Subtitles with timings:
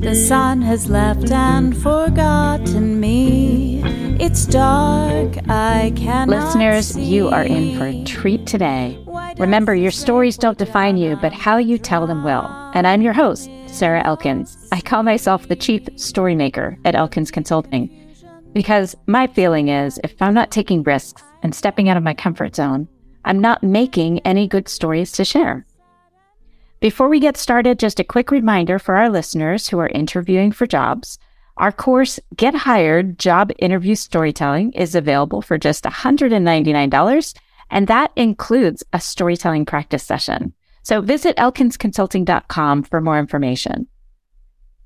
[0.00, 3.80] The sun has left and forgotten me.
[4.18, 7.04] It's dark, I cannot Listeners, see.
[7.04, 8.98] you are in for a treat today.
[9.38, 12.46] Remember, your stories don't define you, but how you tell them will.
[12.74, 14.68] And I'm your host, Sarah Elkins.
[14.72, 17.88] I call myself the chief story maker at Elkins Consulting
[18.52, 22.56] because my feeling is if I'm not taking risks and stepping out of my comfort
[22.56, 22.88] zone,
[23.24, 25.66] I'm not making any good stories to share.
[26.80, 30.66] Before we get started, just a quick reminder for our listeners who are interviewing for
[30.66, 31.18] jobs.
[31.58, 37.34] Our course, Get Hired Job Interview Storytelling, is available for just $199,
[37.70, 40.54] and that includes a storytelling practice session.
[40.82, 43.86] So visit elkinsconsulting.com for more information.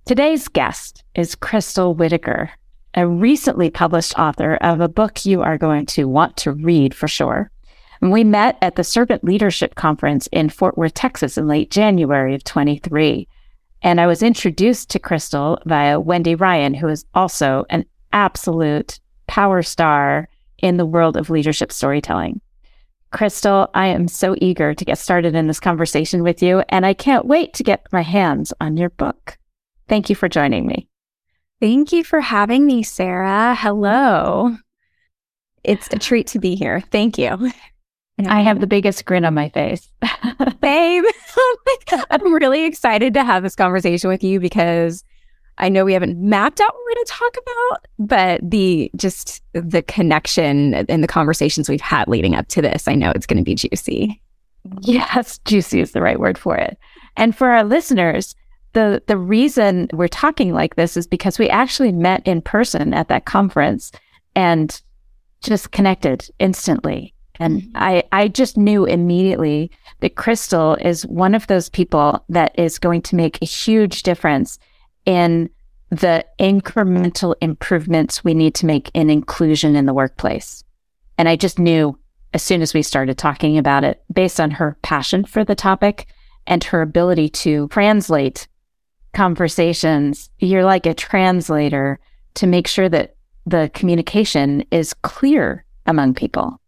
[0.05, 2.51] Today's guest is Crystal Whiteaker,
[2.95, 7.07] a recently published author of a book you are going to want to read for
[7.07, 7.53] sure.
[8.01, 12.35] And we met at the Servant Leadership Conference in Fort Worth, Texas in late January
[12.35, 13.29] of 23.
[13.83, 19.63] And I was introduced to Crystal via Wendy Ryan, who is also an absolute power
[19.63, 20.29] star
[20.59, 22.41] in the world of leadership storytelling.
[23.11, 26.95] Crystal, I am so eager to get started in this conversation with you, and I
[26.95, 29.39] can't wait to get my hands on your book.
[29.89, 30.89] Thank you for joining me.
[31.61, 33.55] Thank you for having me, Sarah.
[33.55, 34.57] Hello.
[35.65, 36.83] It's a treat to be here.
[36.91, 37.51] Thank you.
[38.27, 39.89] I have the biggest grin on my face.
[40.61, 41.05] Babe.
[42.11, 45.05] I'm really excited to have this conversation with you because
[45.59, 49.43] I know we haven't mapped out what we're going to talk about, but the just
[49.53, 53.39] the connection and the conversations we've had leading up to this, I know it's going
[53.39, 54.21] to be juicy.
[54.81, 56.79] Yes, juicy is the right word for it.
[57.17, 58.35] And for our listeners,
[58.73, 63.09] the the reason we're talking like this is because we actually met in person at
[63.09, 63.93] that conference
[64.35, 64.81] and
[65.41, 67.14] just connected instantly.
[67.41, 67.71] And mm-hmm.
[67.77, 73.03] I, I just knew immediately that Crystal is one of those people that is going
[73.03, 74.59] to make a huge difference
[75.05, 75.51] in
[75.91, 80.65] the incremental improvements we need to make in inclusion in the workplace.
[81.19, 81.99] And I just knew
[82.33, 86.09] as soon as we started talking about it, based on her passion for the topic
[86.47, 88.49] and her ability to translate
[89.15, 92.01] conversations, you're like a translator
[92.35, 93.15] to make sure that
[93.47, 96.61] the communication is clear among people.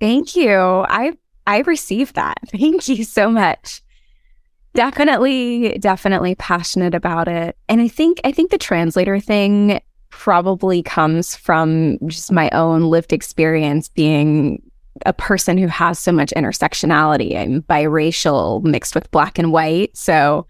[0.00, 0.58] Thank you.
[0.88, 1.12] I
[1.46, 2.38] I received that.
[2.48, 3.82] Thank you so much.
[4.74, 7.56] Definitely, definitely passionate about it.
[7.68, 13.12] And I think I think the translator thing probably comes from just my own lived
[13.12, 14.62] experience being
[15.06, 17.36] a person who has so much intersectionality.
[17.36, 19.96] I'm biracial mixed with black and white.
[19.96, 20.46] So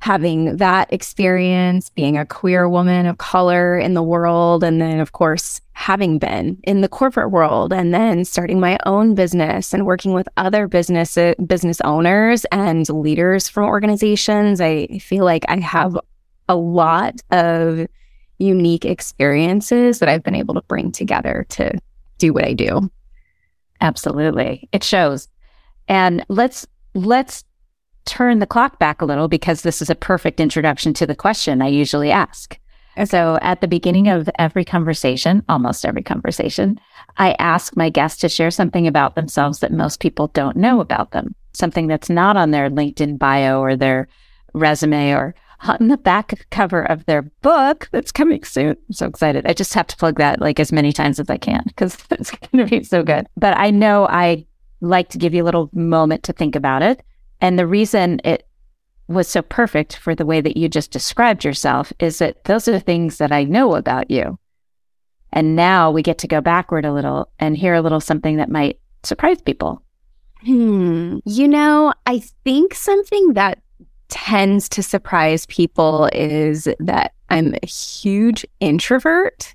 [0.00, 5.12] having that experience, being a queer woman of color in the world, and then, of
[5.12, 10.12] course, having been in the corporate world, and then starting my own business and working
[10.12, 11.16] with other business
[11.46, 15.98] business owners and leaders from organizations, I feel like I have
[16.48, 17.86] a lot of
[18.38, 21.78] unique experiences that I've been able to bring together to
[22.18, 22.90] do what I do.
[23.82, 24.68] Absolutely.
[24.72, 25.28] It shows.
[25.88, 27.44] And let's let's
[28.10, 31.62] turn the clock back a little because this is a perfect introduction to the question
[31.62, 32.58] I usually ask.
[33.04, 36.80] So at the beginning of every conversation, almost every conversation,
[37.18, 41.12] I ask my guests to share something about themselves that most people don't know about
[41.12, 44.08] them, something that's not on their LinkedIn bio or their
[44.54, 48.70] resume or on the back cover of their book that's coming soon.
[48.70, 49.46] I'm so excited.
[49.46, 52.32] I just have to plug that like as many times as I can because it's
[52.32, 53.28] going to be so good.
[53.36, 54.46] But I know I
[54.80, 57.02] like to give you a little moment to think about it.
[57.40, 58.46] And the reason it
[59.08, 62.72] was so perfect for the way that you just described yourself is that those are
[62.72, 64.38] the things that I know about you.
[65.32, 68.50] And now we get to go backward a little and hear a little something that
[68.50, 69.82] might surprise people.
[70.44, 71.18] Hmm.
[71.24, 73.60] You know, I think something that
[74.08, 79.54] tends to surprise people is that I'm a huge introvert.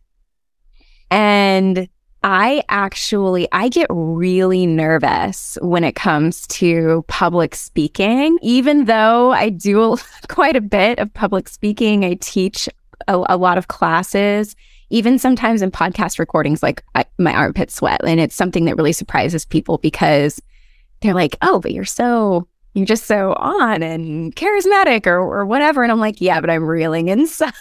[1.12, 1.90] And
[2.26, 8.40] I actually I get really nervous when it comes to public speaking.
[8.42, 12.68] Even though I do quite a bit of public speaking, I teach
[13.08, 14.56] a, a lot of classes.
[14.90, 18.94] Even sometimes in podcast recordings, like I, my armpits sweat, and it's something that really
[18.94, 20.42] surprises people because
[21.02, 25.84] they're like, "Oh, but you're so you're just so on and charismatic or, or whatever.
[25.84, 27.54] And I'm like, yeah, but I'm reeling inside.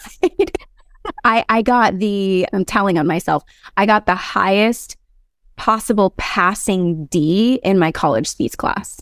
[1.25, 3.45] I, I got the, I'm telling on myself,
[3.77, 4.97] I got the highest
[5.57, 9.01] possible passing D in my college speech class.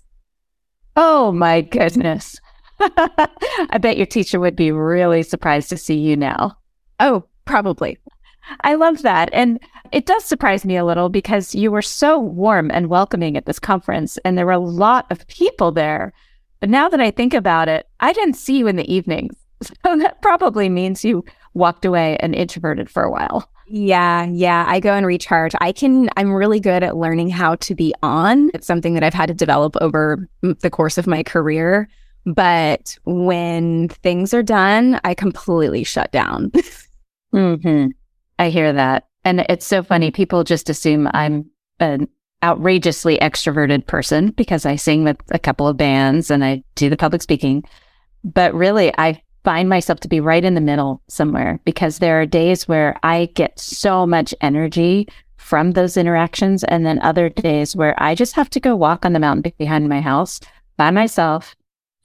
[0.97, 2.39] Oh my goodness.
[2.81, 6.57] I bet your teacher would be really surprised to see you now.
[7.01, 7.99] Oh, probably.
[8.63, 9.31] I love that.
[9.33, 9.61] And
[9.93, 13.59] it does surprise me a little because you were so warm and welcoming at this
[13.59, 16.13] conference, and there were a lot of people there
[16.63, 19.35] But now that I think about it, I didn't see you in the evenings.
[19.85, 23.49] So that probably means you walked away and introverted for a while.
[23.67, 24.65] Yeah, yeah.
[24.69, 25.53] I go and recharge.
[25.61, 28.51] I can, I'm really good at learning how to be on.
[28.55, 31.89] It's something that I've had to develop over the course of my career.
[32.27, 36.51] But when things are done, I completely shut down.
[37.35, 37.87] mm-hmm.
[38.39, 39.09] I hear that.
[39.25, 40.11] And it's so funny.
[40.11, 41.49] People just assume I'm
[41.81, 42.09] an
[42.43, 46.97] outrageously extroverted person because I sing with a couple of bands and I do the
[46.97, 47.65] public speaking.
[48.25, 52.27] But really, I find myself to be right in the middle somewhere because there are
[52.27, 56.65] days where I get so much energy from those interactions.
[56.65, 59.89] And then other days where I just have to go walk on the mountain behind
[59.89, 60.41] my house
[60.77, 61.57] by myself,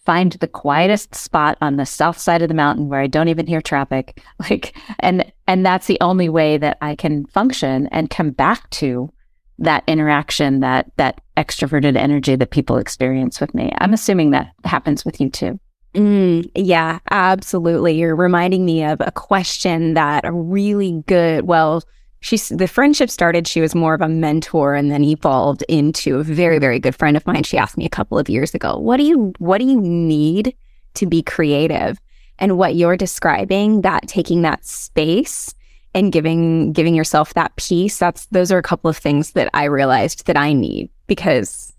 [0.05, 3.47] find the quietest spot on the south side of the mountain where I don't even
[3.47, 4.21] hear traffic.
[4.49, 9.11] Like, and, and that's the only way that I can function and come back to
[9.59, 13.71] that interaction, that, that extroverted energy that people experience with me.
[13.79, 15.59] I'm assuming that happens with you too.
[15.93, 17.97] Mm, yeah, absolutely.
[17.97, 21.83] You're reminding me of a question that a really good, well,
[22.19, 23.47] she's the friendship started.
[23.47, 27.17] She was more of a mentor and then evolved into a very, very good friend
[27.17, 27.43] of mine.
[27.43, 30.55] She asked me a couple of years ago, what do you, what do you need
[30.95, 31.99] to be creative?
[32.39, 35.55] And what you're describing, that taking that space
[35.95, 39.63] and giving, giving yourself that peace, that's, those are a couple of things that I
[39.63, 41.73] realized that I need because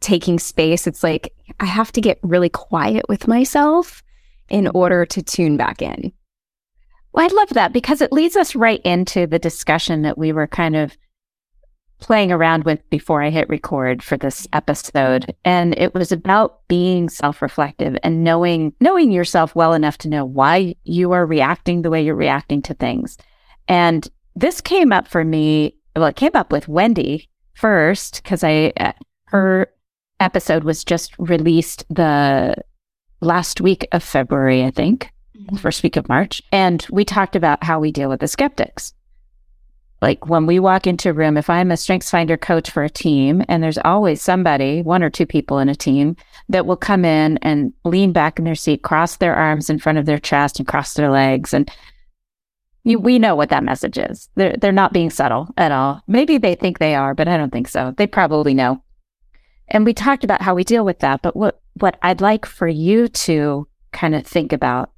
[0.00, 4.02] taking space, it's like I have to get really quiet with myself
[4.48, 6.12] in order to tune back in.
[7.12, 10.46] Well, I love that because it leads us right into the discussion that we were
[10.46, 10.96] kind of
[12.00, 15.34] playing around with before I hit record for this episode.
[15.44, 20.76] And it was about being self-reflective and knowing, knowing yourself well enough to know why
[20.84, 23.18] you are reacting the way you're reacting to things.
[23.66, 25.74] And this came up for me.
[25.96, 28.92] Well, it came up with Wendy first because I, uh,
[29.24, 29.68] her
[30.20, 32.56] episode was just released the
[33.20, 35.56] last week of February, I think, mm-hmm.
[35.56, 36.42] first week of March.
[36.52, 38.94] And we talked about how we deal with the skeptics.
[40.00, 42.90] Like when we walk into a room, if I'm a strengths finder coach for a
[42.90, 46.14] team, and there's always somebody, one or two people in a team,
[46.48, 49.98] that will come in and lean back in their seat, cross their arms in front
[49.98, 51.52] of their chest and cross their legs.
[51.52, 51.68] And
[52.84, 54.28] you, we know what that message is.
[54.36, 56.00] They're, they're not being subtle at all.
[56.06, 57.92] Maybe they think they are, but I don't think so.
[57.96, 58.80] They probably know.
[59.68, 61.22] And we talked about how we deal with that.
[61.22, 64.90] But what, what I'd like for you to kind of think about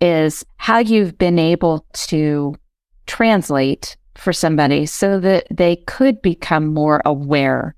[0.00, 2.56] is how you've been able to
[3.06, 7.74] translate for somebody so that they could become more aware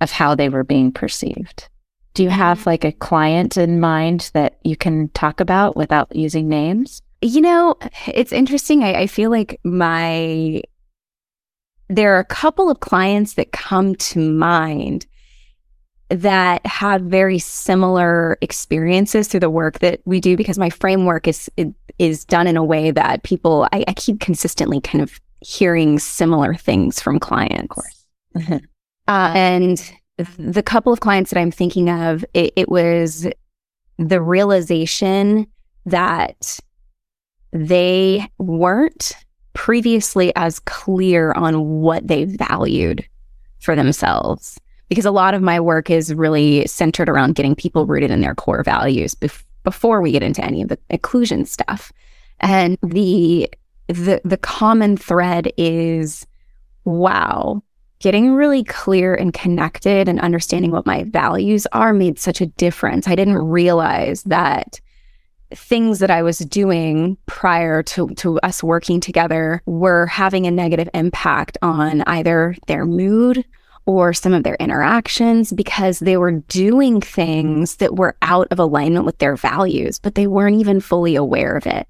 [0.00, 1.68] of how they were being perceived.
[2.14, 2.70] Do you have mm-hmm.
[2.70, 7.02] like a client in mind that you can talk about without using names?
[7.22, 7.76] You know,
[8.06, 8.82] it's interesting.
[8.82, 10.62] I, I feel like my,
[11.88, 15.06] there are a couple of clients that come to mind
[16.08, 21.50] that have very similar experiences through the work that we do because my framework is
[21.98, 26.54] is done in a way that people I, I keep consistently kind of hearing similar
[26.54, 27.62] things from clients.
[27.62, 28.04] Of course.
[29.08, 29.92] uh, and
[30.38, 33.26] the couple of clients that I'm thinking of, it, it was
[33.98, 35.46] the realization
[35.84, 36.58] that
[37.52, 39.12] they weren't
[39.54, 43.06] previously as clear on what they valued
[43.60, 44.58] for themselves
[44.88, 48.34] because a lot of my work is really centered around getting people rooted in their
[48.34, 51.92] core values bef- before we get into any of the inclusion stuff.
[52.40, 53.50] And the
[53.88, 56.26] the the common thread is
[56.84, 57.62] wow,
[57.98, 63.08] getting really clear and connected and understanding what my values are made such a difference.
[63.08, 64.80] I didn't realize that
[65.54, 70.88] things that I was doing prior to, to us working together were having a negative
[70.92, 73.44] impact on either their mood
[73.86, 79.04] or some of their interactions because they were doing things that were out of alignment
[79.04, 81.86] with their values, but they weren't even fully aware of it.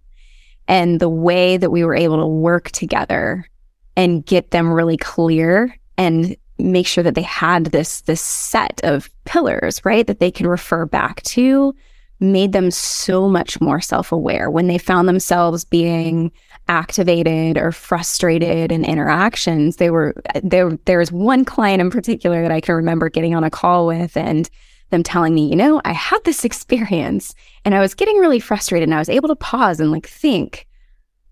[0.68, 3.48] And the way that we were able to work together
[3.96, 9.08] and get them really clear and make sure that they had this this set of
[9.24, 11.74] pillars, right, that they could refer back to
[12.18, 16.32] made them so much more self-aware when they found themselves being
[16.68, 19.76] activated or frustrated in interactions.
[19.76, 20.76] They were there.
[20.84, 24.16] There was one client in particular that I can remember getting on a call with
[24.16, 24.48] and
[24.90, 28.88] them telling me, you know, I had this experience and I was getting really frustrated
[28.88, 30.66] and I was able to pause and like think,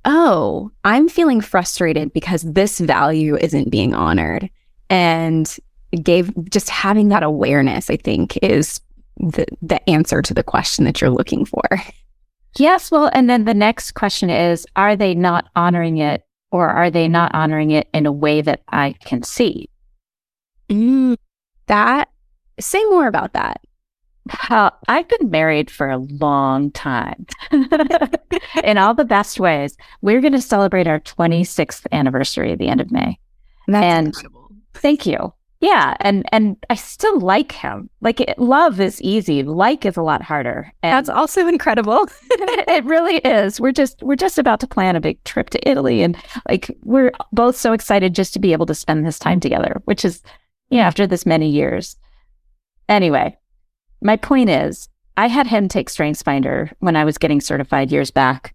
[0.04, 4.50] oh, I'm feeling frustrated because this value isn't being honored.
[4.90, 5.56] And
[6.02, 8.80] gave just having that awareness, I think, is
[9.18, 11.62] the, the answer to the question that you're looking for.
[12.56, 12.90] Yes.
[12.90, 17.08] Well, and then the next question is Are they not honoring it or are they
[17.08, 19.68] not honoring it in a way that I can see?
[20.68, 21.16] Mm,
[21.66, 22.08] that,
[22.60, 23.60] say more about that.
[24.48, 27.26] Well, I've been married for a long time
[28.64, 29.76] in all the best ways.
[30.00, 33.18] We're going to celebrate our 26th anniversary at the end of May.
[33.68, 34.48] That's And- incredible.
[34.72, 35.32] Thank you.
[35.64, 37.88] Yeah, and and I still like him.
[38.02, 40.70] Like it, love is easy, like is a lot harder.
[40.82, 42.06] And That's also incredible.
[42.30, 43.58] it really is.
[43.58, 46.18] We're just we're just about to plan a big trip to Italy, and
[46.50, 50.04] like we're both so excited just to be able to spend this time together, which
[50.04, 50.22] is
[50.68, 51.96] yeah, after this many years.
[52.90, 53.34] Anyway,
[54.02, 58.54] my point is, I had him take StrengthsFinder when I was getting certified years back,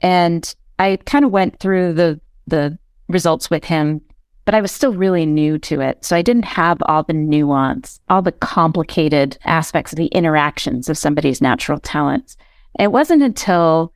[0.00, 2.76] and I kind of went through the the
[3.08, 4.00] results with him,
[4.44, 8.00] but I was still really new to it, so I didn't have all the nuance,
[8.08, 12.36] all the complicated aspects of the interactions of somebody's natural talents.
[12.78, 13.92] It wasn't until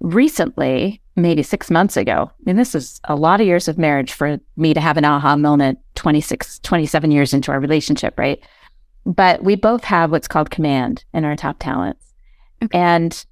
[0.00, 4.12] recently, maybe six months ago, I mean, this is a lot of years of marriage
[4.12, 8.38] for me to have an aha moment 26, 27 years into our relationship, right?
[9.06, 12.12] But we both have what's called command in our top talents.
[12.62, 12.76] Okay.
[12.76, 13.24] And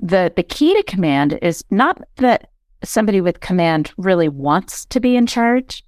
[0.00, 2.50] the the key to command is not that
[2.82, 5.84] somebody with command really wants to be in charge,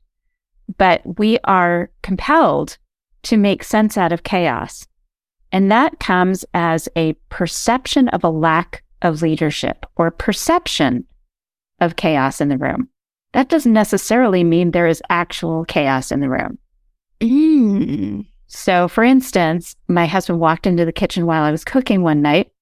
[0.78, 2.78] but we are compelled
[3.24, 4.86] to make sense out of chaos.
[5.52, 11.04] And that comes as a perception of a lack of leadership or perception
[11.80, 12.88] of chaos in the room.
[13.32, 16.58] That doesn't necessarily mean there is actual chaos in the room.
[17.20, 18.26] Mm.
[18.46, 22.52] So, for instance, my husband walked into the kitchen while I was cooking one night,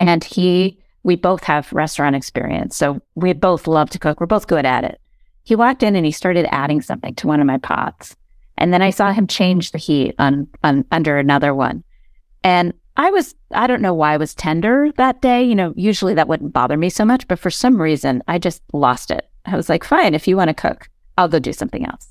[0.00, 2.76] and he, we both have restaurant experience.
[2.76, 4.20] So, we both love to cook.
[4.20, 5.00] We're both good at it.
[5.46, 8.16] He walked in and he started adding something to one of my pots.
[8.58, 11.84] And then I saw him change the heat on, on under another one.
[12.42, 15.44] And I was, I don't know why I was tender that day.
[15.44, 18.60] You know, usually that wouldn't bother me so much, but for some reason, I just
[18.72, 19.30] lost it.
[19.44, 22.08] I was like, fine, if you want to cook, I'll go do something else.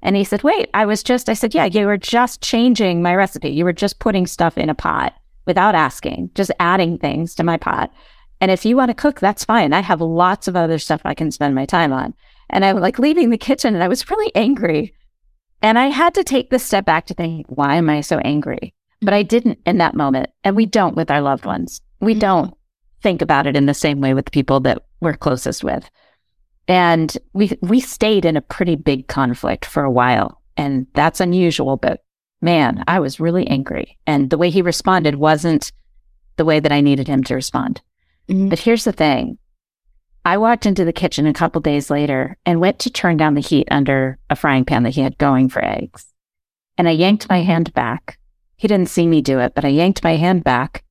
[0.00, 3.16] And he said, wait, I was just, I said, yeah, you were just changing my
[3.16, 3.48] recipe.
[3.50, 5.12] You were just putting stuff in a pot
[5.44, 7.92] without asking, just adding things to my pot.
[8.40, 9.72] And if you want to cook, that's fine.
[9.72, 12.14] I have lots of other stuff I can spend my time on.
[12.50, 14.94] And I was like leaving the kitchen and I was really angry.
[15.62, 18.74] And I had to take this step back to think, why am I so angry?
[19.00, 20.30] But I didn't in that moment.
[20.44, 21.80] And we don't with our loved ones.
[22.00, 22.20] We Mhm.
[22.20, 22.54] don't
[23.02, 25.90] think about it in the same way with the people that we're closest with.
[26.68, 30.40] And we we stayed in a pretty big conflict for a while.
[30.56, 32.00] And that's unusual, but
[32.40, 33.98] man, I was really angry.
[34.06, 35.72] And the way he responded wasn't
[36.36, 37.80] the way that I needed him to respond.
[38.28, 38.50] Mhm.
[38.50, 39.38] But here's the thing.
[40.26, 43.40] I walked into the kitchen a couple days later and went to turn down the
[43.40, 46.12] heat under a frying pan that he had going for eggs.
[46.76, 48.18] And I yanked my hand back.
[48.56, 50.82] He didn't see me do it, but I yanked my hand back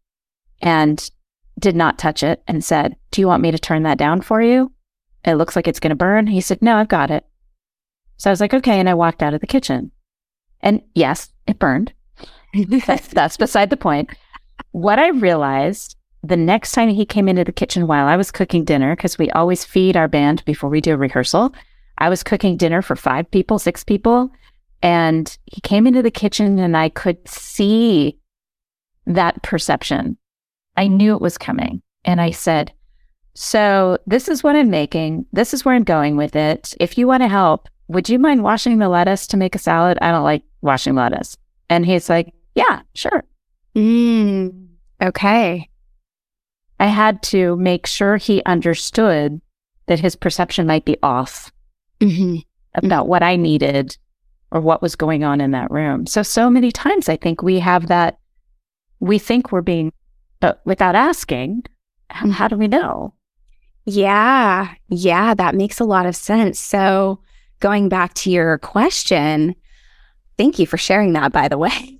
[0.61, 1.11] and
[1.59, 4.41] did not touch it and said, Do you want me to turn that down for
[4.41, 4.71] you?
[5.25, 6.27] It looks like it's going to burn.
[6.27, 7.25] He said, No, I've got it.
[8.15, 8.79] So I was like, Okay.
[8.79, 9.91] And I walked out of the kitchen.
[10.61, 11.91] And yes, it burned.
[13.13, 14.11] That's, beside the point.
[14.71, 18.63] What I realized the next time he came into the kitchen while I was cooking
[18.63, 21.53] dinner, because we always feed our band before we do a rehearsal,
[21.97, 24.31] I was cooking dinner for five people, six people.
[24.81, 28.17] And he came into the kitchen and I could see
[29.05, 30.17] that perception.
[30.77, 31.81] I knew it was coming.
[32.03, 32.73] And I said,
[33.33, 35.25] So this is what I'm making.
[35.31, 36.73] This is where I'm going with it.
[36.79, 39.97] If you want to help, would you mind washing the lettuce to make a salad?
[40.01, 41.37] I don't like washing lettuce.
[41.69, 43.23] And he's like, Yeah, sure.
[43.75, 44.67] Mm.
[45.01, 45.69] Okay.
[46.79, 49.41] I had to make sure he understood
[49.87, 51.51] that his perception might be off
[52.01, 52.37] hmm
[52.75, 53.09] about mm-hmm.
[53.09, 53.97] what I needed
[54.51, 56.05] or what was going on in that room.
[56.05, 58.19] So, so many times I think we have that,
[58.99, 59.91] we think we're being,
[60.39, 61.63] but without asking,
[62.11, 62.31] h- mm-hmm.
[62.31, 63.13] how do we know?
[63.85, 64.73] Yeah.
[64.89, 65.33] Yeah.
[65.33, 66.59] That makes a lot of sense.
[66.59, 67.21] So,
[67.59, 69.55] going back to your question,
[70.37, 71.99] thank you for sharing that, by the way.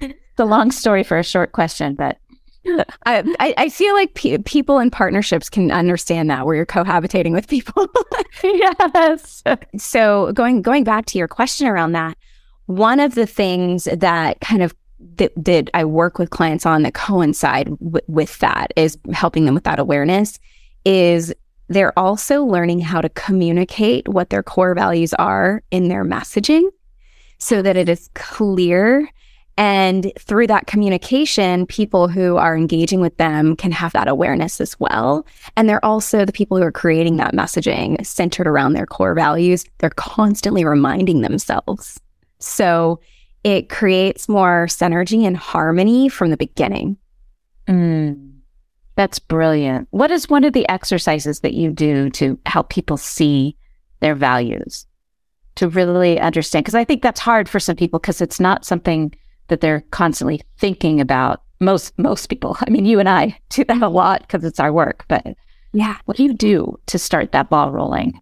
[0.32, 2.16] It's a long story for a short question, but
[3.06, 7.48] I, I, feel like pe- people in partnerships can understand that where you're cohabitating with
[7.48, 7.88] people.
[8.44, 9.42] yes.
[9.76, 12.16] so going going back to your question around that,
[12.66, 14.74] one of the things that kind of
[15.16, 19.54] that, that I work with clients on that coincide w- with that is helping them
[19.54, 20.38] with that awareness
[20.84, 21.34] is
[21.68, 26.68] they're also learning how to communicate what their core values are in their messaging
[27.38, 29.08] so that it is clear
[29.58, 34.78] and through that communication, people who are engaging with them can have that awareness as
[34.80, 35.26] well.
[35.56, 39.64] And they're also the people who are creating that messaging centered around their core values.
[39.78, 42.00] They're constantly reminding themselves.
[42.38, 43.00] So
[43.44, 46.96] it creates more synergy and harmony from the beginning.
[47.68, 48.38] Mm,
[48.96, 49.86] that's brilliant.
[49.90, 53.56] What is one of the exercises that you do to help people see
[54.00, 54.86] their values?
[55.56, 56.64] To really understand?
[56.64, 59.14] Because I think that's hard for some people because it's not something
[59.48, 61.42] that they're constantly thinking about.
[61.60, 64.72] Most most people, I mean, you and I do that a lot because it's our
[64.72, 65.04] work.
[65.08, 65.26] But
[65.72, 68.20] yeah, what do you do to start that ball rolling?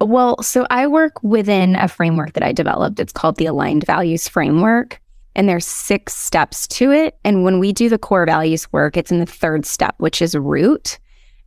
[0.00, 3.00] Well, so I work within a framework that I developed.
[3.00, 5.00] It's called the Aligned Values Framework.
[5.34, 7.16] And there's six steps to it.
[7.24, 10.34] And when we do the core values work, it's in the third step, which is
[10.36, 10.98] root.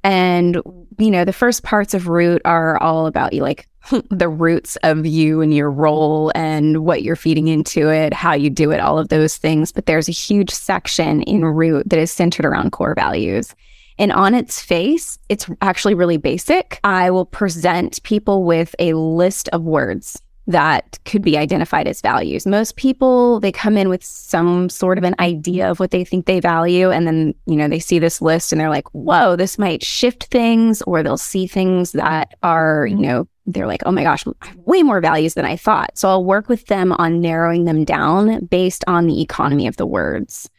[0.04, 0.62] And,
[0.98, 3.68] you know, the first parts of root are all about you, like
[4.10, 8.50] the roots of you and your role and what you're feeding into it, how you
[8.50, 9.72] do it, all of those things.
[9.72, 13.56] But there's a huge section in root that is centered around core values.
[13.98, 16.80] And on its face, it's actually really basic.
[16.84, 22.48] I will present people with a list of words that could be identified as values.
[22.48, 26.26] Most people, they come in with some sort of an idea of what they think
[26.26, 26.90] they value.
[26.90, 30.26] And then, you know, they see this list and they're like, whoa, this might shift
[30.26, 34.48] things, or they'll see things that are, you know, they're like, oh my gosh, I
[34.48, 35.98] have way more values than I thought.
[35.98, 39.86] So I'll work with them on narrowing them down based on the economy of the
[39.86, 40.50] words.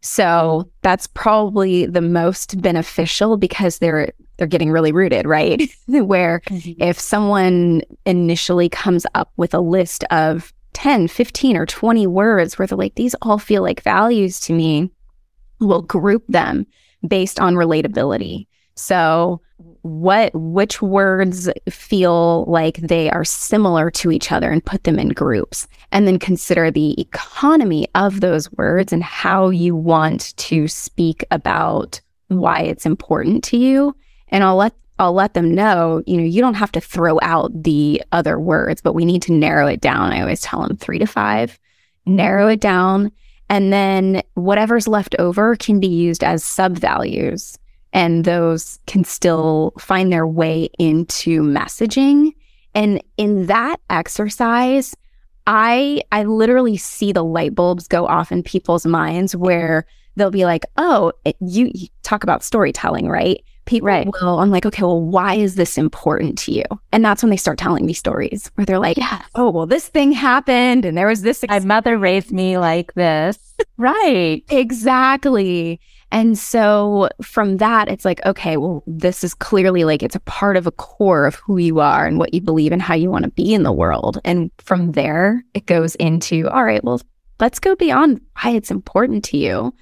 [0.00, 5.62] So that's probably the most beneficial because they're they're getting really rooted, right?
[5.86, 6.82] Where mm-hmm.
[6.82, 12.66] if someone initially comes up with a list of 10, 15 or 20 words where
[12.66, 14.90] they're like these all feel like values to me,
[15.60, 16.66] we'll group them
[17.06, 18.46] based on relatability.
[18.74, 19.40] So
[19.82, 25.10] what which words feel like they are similar to each other and put them in
[25.10, 31.24] groups and then consider the economy of those words and how you want to speak
[31.30, 33.94] about why it's important to you.
[34.28, 37.50] And I'll let I'll let them know, you know, you don't have to throw out
[37.62, 40.12] the other words, but we need to narrow it down.
[40.12, 41.58] I always tell them 3 to 5,
[42.06, 43.10] narrow it down,
[43.50, 47.58] and then whatever's left over can be used as sub values
[47.94, 52.34] and those can still find their way into messaging.
[52.74, 54.94] And in that exercise,
[55.46, 59.86] I I literally see the light bulbs go off in people's minds where
[60.16, 64.06] they'll be like, "Oh, it, you, you talk about storytelling, right?" People right.
[64.20, 64.40] will.
[64.40, 66.64] I'm like, okay, well, why is this important to you?
[66.92, 69.88] And that's when they start telling me stories where they're like, yeah, oh, well, this
[69.88, 71.42] thing happened, and there was this.
[71.42, 73.38] Ex- My mother raised me like this.
[73.78, 74.42] right.
[74.50, 75.80] Exactly.
[76.14, 80.56] And so from that, it's like, okay, well, this is clearly like it's a part
[80.56, 83.24] of a core of who you are and what you believe and how you want
[83.24, 84.20] to be in the world.
[84.24, 87.00] And from there, it goes into, all right, well,
[87.40, 89.74] let's go beyond why it's important to you.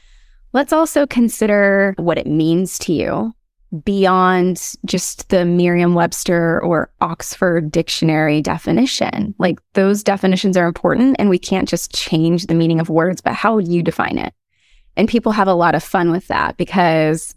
[0.55, 3.35] Let's also consider what it means to you
[3.85, 9.35] beyond just the Merriam Webster or Oxford dictionary definition.
[9.39, 13.35] Like those definitions are important and we can't just change the meaning of words, but
[13.35, 14.33] how would you define it?
[14.97, 17.35] And people have a lot of fun with that because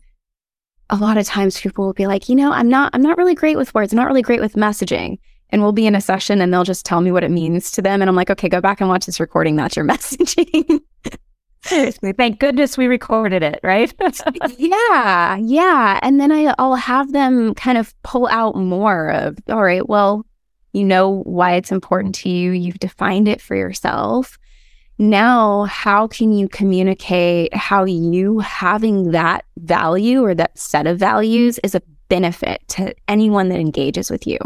[0.89, 3.35] a lot of times people will be like, you know, I'm not I'm not really
[3.35, 3.93] great with words.
[3.93, 5.17] I'm not really great with messaging.
[5.49, 7.81] And we'll be in a session and they'll just tell me what it means to
[7.81, 8.01] them.
[8.01, 9.55] And I'm like, okay, go back and watch this recording.
[9.55, 10.81] That's your messaging.
[11.63, 13.91] Thank goodness we recorded it, right?
[14.57, 15.99] yeah, yeah.
[16.03, 20.25] And then I, I'll have them kind of pull out more of, all right, well,
[20.73, 22.51] you know why it's important to you.
[22.51, 24.37] You've defined it for yourself
[24.97, 31.59] now how can you communicate how you having that value or that set of values
[31.63, 34.39] is a benefit to anyone that engages with you?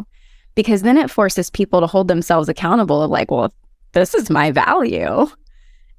[0.55, 3.53] Because then it forces people to hold themselves accountable of like well
[3.91, 5.27] this is my value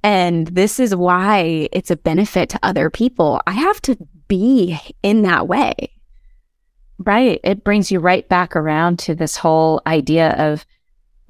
[0.03, 3.41] and this is why it's a benefit to other people.
[3.47, 3.97] I have to
[4.29, 5.75] be in that way.
[6.99, 7.41] Right.
[7.43, 10.65] It brings you right back around to this whole idea of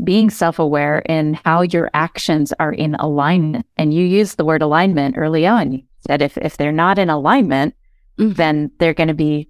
[0.04, 3.66] being self aware in how your actions are in alignment.
[3.76, 5.72] And you used the word alignment early on.
[5.72, 7.74] You said if, if they're not in alignment,
[8.18, 8.32] mm-hmm.
[8.34, 9.48] then they're going to be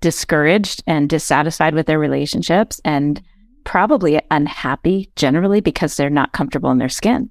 [0.00, 3.22] discouraged and dissatisfied with their relationships and
[3.64, 7.30] probably unhappy generally because they're not comfortable in their skin.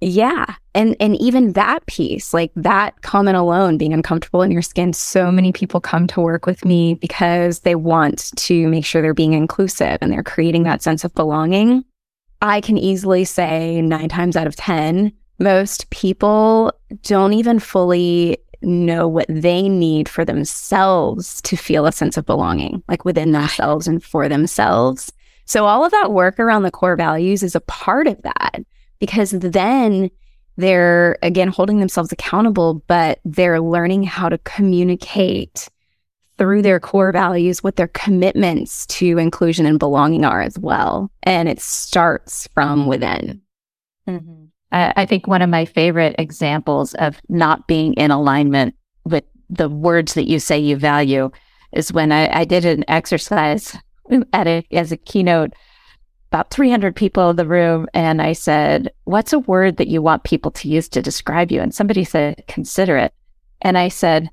[0.00, 0.56] Yeah.
[0.74, 5.30] And and even that piece, like that comment alone, being uncomfortable in your skin, so
[5.32, 9.32] many people come to work with me because they want to make sure they're being
[9.32, 11.84] inclusive and they're creating that sense of belonging.
[12.42, 19.08] I can easily say 9 times out of 10, most people don't even fully know
[19.08, 24.04] what they need for themselves to feel a sense of belonging, like within themselves and
[24.04, 25.10] for themselves.
[25.46, 28.64] So all of that work around the core values is a part of that
[28.98, 30.10] because then
[30.56, 35.68] they're again holding themselves accountable, but they're learning how to communicate
[36.38, 41.10] through their core values what their commitments to inclusion and belonging are as well.
[41.22, 43.40] And it starts from within.
[44.08, 44.44] Mm-hmm.
[44.72, 49.68] I, I think one of my favorite examples of not being in alignment with the
[49.68, 51.30] words that you say you value
[51.72, 53.76] is when I, I did an exercise
[54.32, 55.52] at a, as a keynote
[56.36, 57.88] about 300 people in the room.
[57.94, 61.62] And I said, What's a word that you want people to use to describe you?
[61.62, 63.14] And somebody said, Considerate.
[63.62, 64.28] And I said,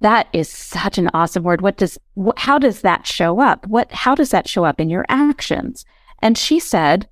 [0.00, 1.60] That is such an awesome word.
[1.60, 3.68] What does, wh- how does that show up?
[3.68, 5.84] What, how does that show up in your actions?
[6.20, 7.08] And she said,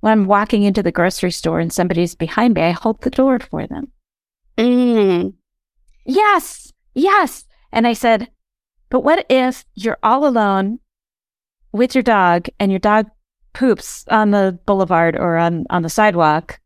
[0.00, 3.38] When I'm walking into the grocery store and somebody's behind me, I hold the door
[3.38, 3.90] for them.
[4.58, 5.32] Mm.
[6.04, 7.46] Yes, yes.
[7.72, 8.28] And I said,
[8.90, 10.80] But what if you're all alone
[11.72, 13.06] with your dog and your dog
[13.56, 16.60] poops on the boulevard or on, on the sidewalk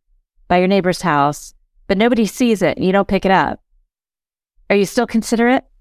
[0.48, 1.54] by your neighbor's house,
[1.86, 3.60] but nobody sees it and you don't pick it up.
[4.68, 5.64] Are you still considerate?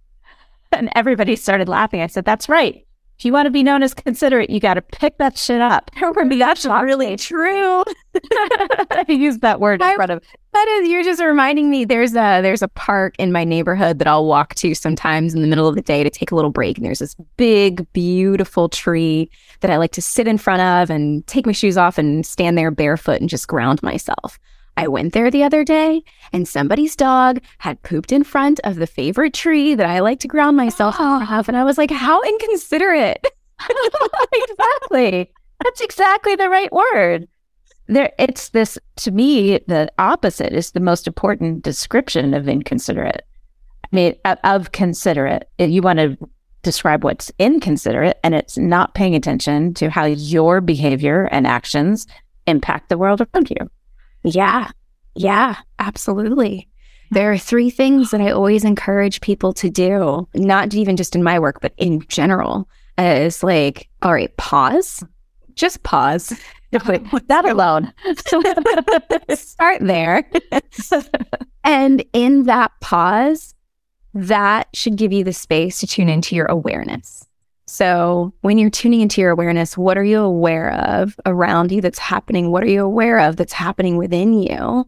[0.72, 2.00] And everybody started laughing.
[2.00, 2.86] I said, That's right.
[3.19, 5.91] If you want to be known as considerate, you got to pick that shit up.
[6.01, 7.84] Oh that's not really true.
[8.23, 11.84] I use that word in front of That is, you're just reminding me.
[11.84, 15.47] There's a there's a park in my neighborhood that I'll walk to sometimes in the
[15.47, 16.77] middle of the day to take a little break.
[16.77, 19.29] And there's this big, beautiful tree
[19.60, 22.58] that I like to sit in front of and take my shoes off and stand
[22.58, 24.39] there barefoot and just ground myself.
[24.80, 28.88] I went there the other day and somebody's dog had pooped in front of the
[28.88, 31.38] favorite tree that I like to ground myself ah.
[31.38, 31.50] off.
[31.50, 33.28] And I was like, how inconsiderate.
[34.32, 35.34] exactly.
[35.62, 37.28] That's exactly the right word.
[37.88, 39.60] There, it's this to me.
[39.68, 43.24] The opposite is the most important description of inconsiderate.
[43.84, 45.50] I mean, of, of considerate.
[45.58, 46.18] You want to
[46.63, 52.08] describe what's inconsiderate, and it's not paying attention to how your behavior and actions
[52.48, 53.70] impact the world around you.
[54.23, 54.71] Yeah.
[55.15, 56.67] Yeah, absolutely.
[57.12, 61.23] There are three things that I always encourage people to do, not even just in
[61.23, 62.69] my work, but in general.
[62.97, 65.03] Is like, all right, pause,
[65.55, 66.34] just pause.
[66.71, 67.93] that alone.
[69.36, 70.29] Start there.
[71.63, 73.55] and in that pause,
[74.13, 77.25] that should give you the space to tune into your awareness.
[77.69, 81.99] So, when you're tuning into your awareness, what are you aware of around you that's
[81.99, 82.49] happening?
[82.49, 84.88] What are you aware of that's happening within you?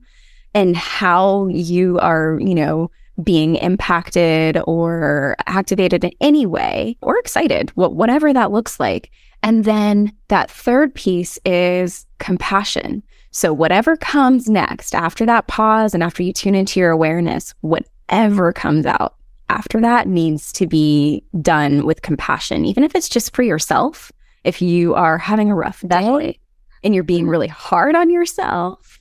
[0.55, 2.89] And how you are, you know,
[3.23, 9.11] being impacted or activated in any way or excited, whatever that looks like.
[9.43, 13.03] And then that third piece is compassion.
[13.29, 18.51] So, whatever comes next after that pause and after you tune into your awareness, whatever
[18.51, 19.15] comes out
[19.51, 24.11] after that needs to be done with compassion, even if it's just for yourself.
[24.43, 26.39] If you are having a rough day
[26.83, 28.99] and you're being really hard on yourself,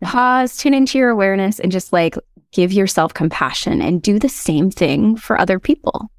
[0.00, 2.14] pause, tune into your awareness, and just like
[2.52, 6.10] give yourself compassion and do the same thing for other people.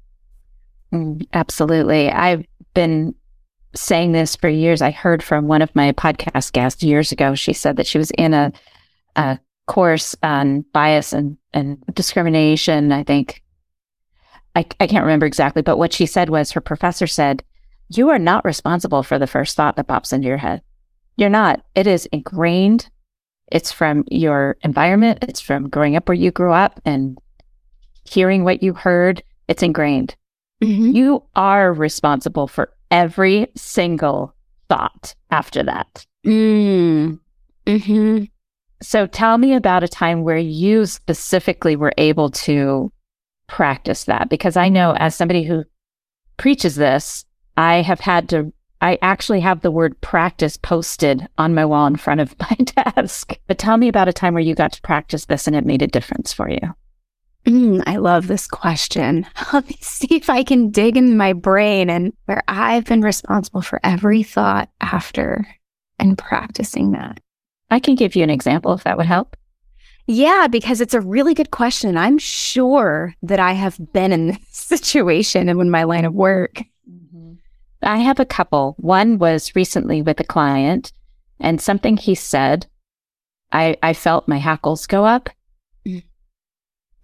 [0.92, 2.10] Mm, absolutely.
[2.10, 3.14] I've been
[3.74, 4.82] saying this for years.
[4.82, 7.34] I heard from one of my podcast guests years ago.
[7.34, 8.52] She said that she was in a,
[9.16, 13.42] a course on bias and, and discrimination, I think.
[14.56, 17.44] I, I can't remember exactly, but what she said was her professor said,
[17.88, 20.62] You are not responsible for the first thought that pops into your head.
[21.16, 21.64] You're not.
[21.74, 22.88] It is ingrained.
[23.52, 25.18] It's from your environment.
[25.22, 27.18] It's from growing up where you grew up and
[28.04, 29.22] hearing what you heard.
[29.48, 30.16] It's ingrained.
[30.62, 30.92] Mm-hmm.
[30.92, 34.34] You are responsible for every single
[34.68, 36.06] thought after that.
[36.24, 37.18] Mm.
[37.66, 38.24] hmm
[38.82, 42.92] So tell me about a time where you specifically were able to
[43.50, 45.64] practice that because I know as somebody who
[46.36, 47.24] preaches this,
[47.56, 51.96] I have had to I actually have the word practice posted on my wall in
[51.96, 52.56] front of my
[52.94, 53.38] desk.
[53.46, 55.82] But tell me about a time where you got to practice this and it made
[55.82, 56.60] a difference for you.
[57.46, 59.26] Mm, I love this question.
[59.52, 63.62] Let me see if I can dig in my brain and where I've been responsible
[63.62, 65.46] for every thought after
[65.98, 67.20] and practicing that.
[67.70, 69.36] I can give you an example if that would help.
[70.12, 71.96] Yeah, because it's a really good question.
[71.96, 76.62] I'm sure that I have been in this situation and in my line of work.
[77.80, 78.74] I have a couple.
[78.78, 80.92] One was recently with a client,
[81.38, 82.66] and something he said,
[83.52, 85.30] I, I felt my hackles go up
[85.86, 86.02] Mm.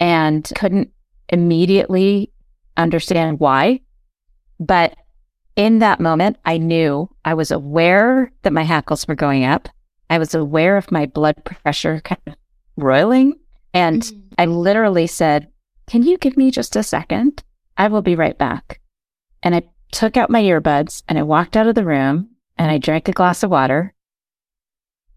[0.01, 0.91] and couldn't
[1.29, 2.33] immediately
[2.77, 3.83] understand why.
[4.59, 4.97] But
[5.55, 9.69] in that moment, I knew I was aware that my hackles were going up.
[10.11, 12.35] I was aware of my blood pressure kind of
[12.77, 13.35] roiling.
[13.75, 14.23] And Mm.
[14.39, 15.49] I literally said,
[15.87, 17.43] Can you give me just a second?
[17.77, 18.81] I will be right back.
[19.43, 19.63] And I
[19.93, 23.13] took out my earbuds and I walked out of the room and I drank a
[23.13, 23.95] glass of water.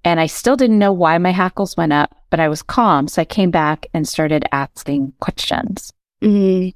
[0.03, 3.07] And I still didn't know why my hackles went up, but I was calm.
[3.07, 5.91] So I came back and started asking questions.
[6.21, 6.73] Mm.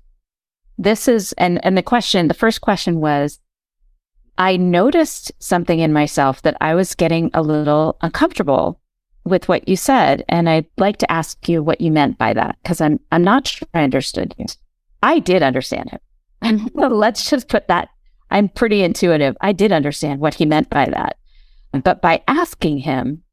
[0.77, 3.39] This is, and, and the question, the first question was,
[4.37, 8.79] I noticed something in myself that I was getting a little uncomfortable
[9.25, 10.23] with what you said.
[10.29, 13.47] And I'd like to ask you what you meant by that, because I'm, I'm not
[13.47, 14.45] sure I understood you.
[15.01, 16.71] I did understand it.
[16.75, 17.89] Let's just put that.
[18.31, 19.35] I'm pretty intuitive.
[19.41, 21.17] I did understand what he meant by that.
[21.83, 23.23] but by asking him,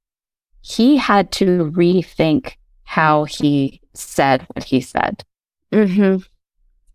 [0.62, 5.24] he had to rethink how he said what he said.
[5.72, 6.22] Mm-hmm.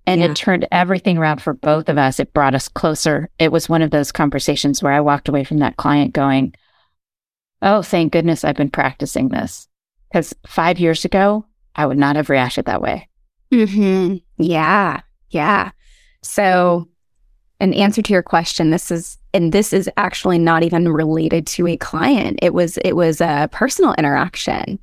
[0.08, 0.28] And Yeah.
[0.28, 2.20] it turned everything around for both of us.
[2.20, 3.30] It brought us closer.
[3.40, 6.54] It was one of those conversations where I walked away from that client going,
[7.62, 9.68] Oh, thank goodness I've been practicing this.
[10.10, 13.10] Because five years ago, I would not have reacted that way.
[13.52, 14.18] Mm-hmm.
[14.38, 15.02] Yeah.
[15.30, 15.72] Yeah.
[16.22, 16.88] So,
[17.60, 21.68] an answer to your question, this is, and this is actually not even related to
[21.68, 22.40] a client.
[22.42, 24.80] It was, it was a personal interaction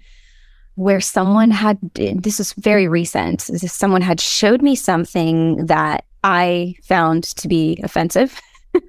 [0.75, 3.43] where someone had, this is very recent.
[3.43, 8.41] Someone had showed me something that I found to be offensive.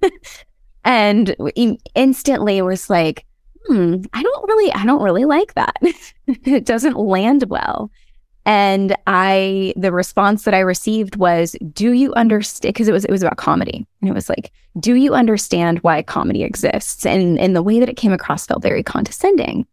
[0.85, 1.35] and
[1.93, 3.25] instantly was like,
[3.67, 5.77] hmm, I don't really, I don't really like that.
[6.27, 7.91] it doesn't land well.
[8.45, 13.11] And I, the response that I received was, "Do you understand?" Because it was it
[13.11, 17.55] was about comedy, and it was like, "Do you understand why comedy exists?" And and
[17.55, 19.65] the way that it came across felt very condescending.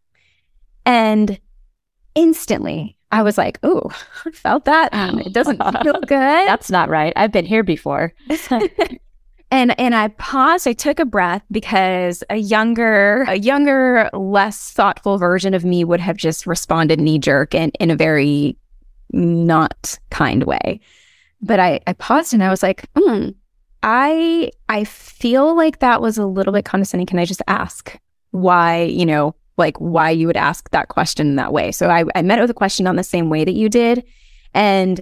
[0.87, 1.41] And
[2.15, 3.91] instantly, I was like, "Oh,
[4.25, 4.95] I felt that.
[4.95, 6.09] Um, it doesn't feel good."
[6.47, 7.13] That's not right.
[7.17, 8.13] I've been here before.
[9.51, 10.69] And and I paused.
[10.69, 16.01] I took a breath because a younger, a younger, less thoughtful version of me would
[16.01, 18.57] have just responded knee jerk and in a very
[19.13, 20.81] not kind way.
[21.43, 23.31] But I I paused and I was like, hmm,
[23.83, 27.07] I I feel like that was a little bit condescending.
[27.07, 27.99] Can I just ask
[28.31, 31.73] why you know like why you would ask that question in that way?
[31.73, 34.05] So I I met it with a question on the same way that you did,
[34.55, 35.01] and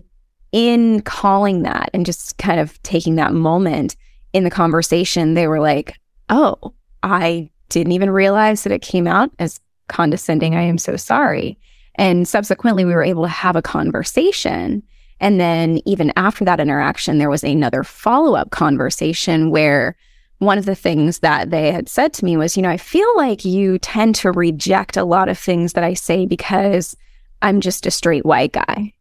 [0.52, 3.94] in calling that and just kind of taking that moment
[4.32, 9.30] in the conversation, they were like, Oh, I didn't even realize that it came out
[9.38, 10.54] as condescending.
[10.54, 11.58] I am so sorry.
[11.94, 14.82] And subsequently, we were able to have a conversation.
[15.20, 19.96] And then, even after that interaction, there was another follow up conversation where
[20.38, 23.16] one of the things that they had said to me was, You know, I feel
[23.16, 26.96] like you tend to reject a lot of things that I say because
[27.42, 28.92] I'm just a straight white guy.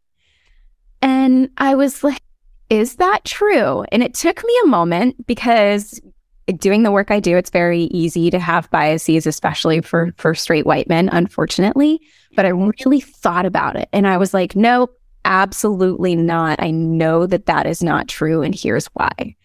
[1.01, 2.21] And I was like,
[2.69, 3.83] is that true?
[3.91, 5.99] And it took me a moment because
[6.57, 10.65] doing the work I do, it's very easy to have biases, especially for for straight
[10.65, 12.01] white men, unfortunately.
[12.35, 16.61] But I really thought about it, and I was like, nope, absolutely not.
[16.61, 19.35] I know that that is not true, and here's why.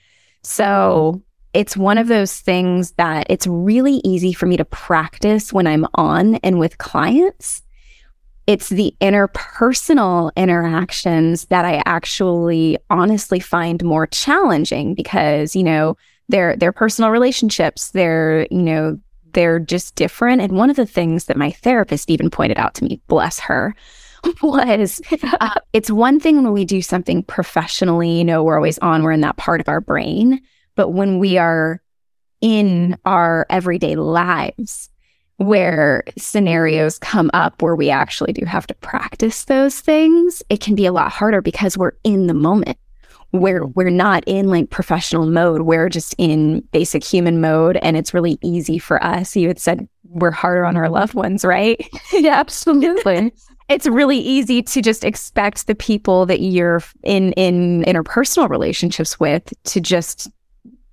[0.42, 1.22] So
[1.54, 5.86] it's one of those things that it's really easy for me to practice when I'm
[5.94, 7.62] on and with clients
[8.46, 15.96] it's the interpersonal interactions that I actually honestly find more challenging because, you know,
[16.28, 18.98] their their personal relationships, they're, you know,
[19.32, 20.42] they're just different.
[20.42, 23.74] And one of the things that my therapist even pointed out to me, bless her,
[24.42, 25.00] was
[25.40, 29.12] uh, it's one thing when we do something professionally, you know, we're always on, we're
[29.12, 30.40] in that part of our brain.
[30.74, 31.82] But when we are
[32.40, 34.88] in our everyday lives,
[35.36, 40.74] where scenarios come up where we actually do have to practice those things, it can
[40.74, 42.78] be a lot harder because we're in the moment.
[43.30, 47.78] Where we're not in like professional mode, we're just in basic human mode.
[47.78, 49.34] And it's really easy for us.
[49.34, 51.82] You had said we're harder on our loved ones, right?
[52.12, 53.32] yeah, absolutely.
[53.68, 59.52] it's really easy to just expect the people that you're in in interpersonal relationships with
[59.64, 60.30] to just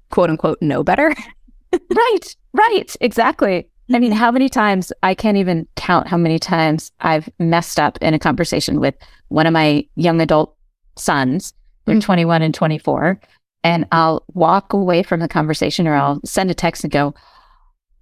[0.10, 1.13] quote unquote know better.
[1.73, 3.67] right, right, exactly.
[3.91, 7.97] I mean, how many times I can't even count how many times I've messed up
[8.02, 8.95] in a conversation with
[9.30, 10.56] one of my young adult
[10.95, 11.54] sons.
[11.86, 12.04] They're Mhm.
[12.04, 13.19] 21 and 24.
[13.63, 17.13] And I'll walk away from the conversation or I'll send a text and go,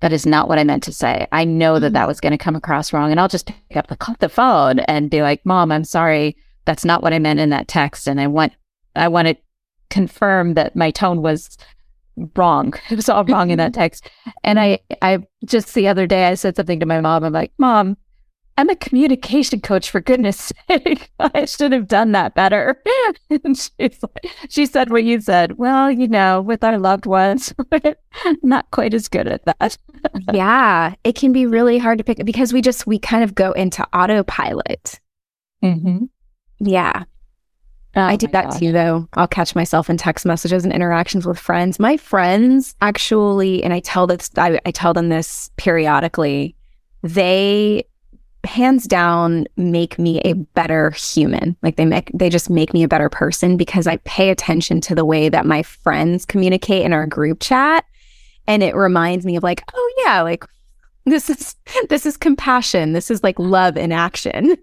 [0.02, 1.26] that is not what I meant to say.
[1.32, 1.94] I know that Mhm.
[1.94, 3.10] that was going to come across wrong.
[3.10, 6.36] And I'll just pick up the, the phone and be like, mom, I'm sorry.
[6.66, 8.08] That's not what I meant in that text.
[8.08, 8.54] And I want,
[8.96, 9.38] I want to
[9.90, 11.58] confirm that my tone was
[12.36, 12.74] wrong.
[12.90, 14.10] It was all wrong in that text.
[14.44, 17.24] And I, I just the other day, I said something to my mom.
[17.24, 17.98] I'm like, Mom,
[18.60, 21.12] I'm a communication coach for goodness sake.
[21.20, 22.82] I should have done that better.
[23.30, 23.70] And she's
[24.02, 25.58] like, she said what you said.
[25.60, 27.96] Well, you know, with our loved ones, we're
[28.42, 29.78] not quite as good at that.
[30.34, 33.52] yeah, it can be really hard to pick because we just we kind of go
[33.52, 35.00] into autopilot.
[35.64, 36.06] Mm-hmm.
[36.60, 37.04] Yeah,
[37.98, 39.08] Oh I do that too, though.
[39.14, 41.80] I'll catch myself in text messages and interactions with friends.
[41.80, 46.56] My friends actually, and I tell this, I, I tell them this periodically.
[47.02, 47.86] They,
[48.44, 51.58] hands down, make me a better human.
[51.64, 54.96] Like they make, they just make me a better person because I pay attention to
[54.96, 57.84] the way that my friends communicate in our group chat,
[58.46, 60.46] and it reminds me of like, oh yeah, like
[61.06, 61.56] this is
[61.90, 62.94] this is compassion.
[62.94, 64.56] This is like love in action.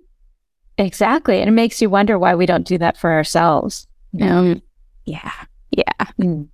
[0.78, 1.40] Exactly.
[1.40, 3.87] And it makes you wonder why we don't do that for ourselves.
[4.20, 4.62] Um,
[5.04, 5.32] yeah,
[5.70, 6.06] yeah.
[6.20, 6.48] Mm.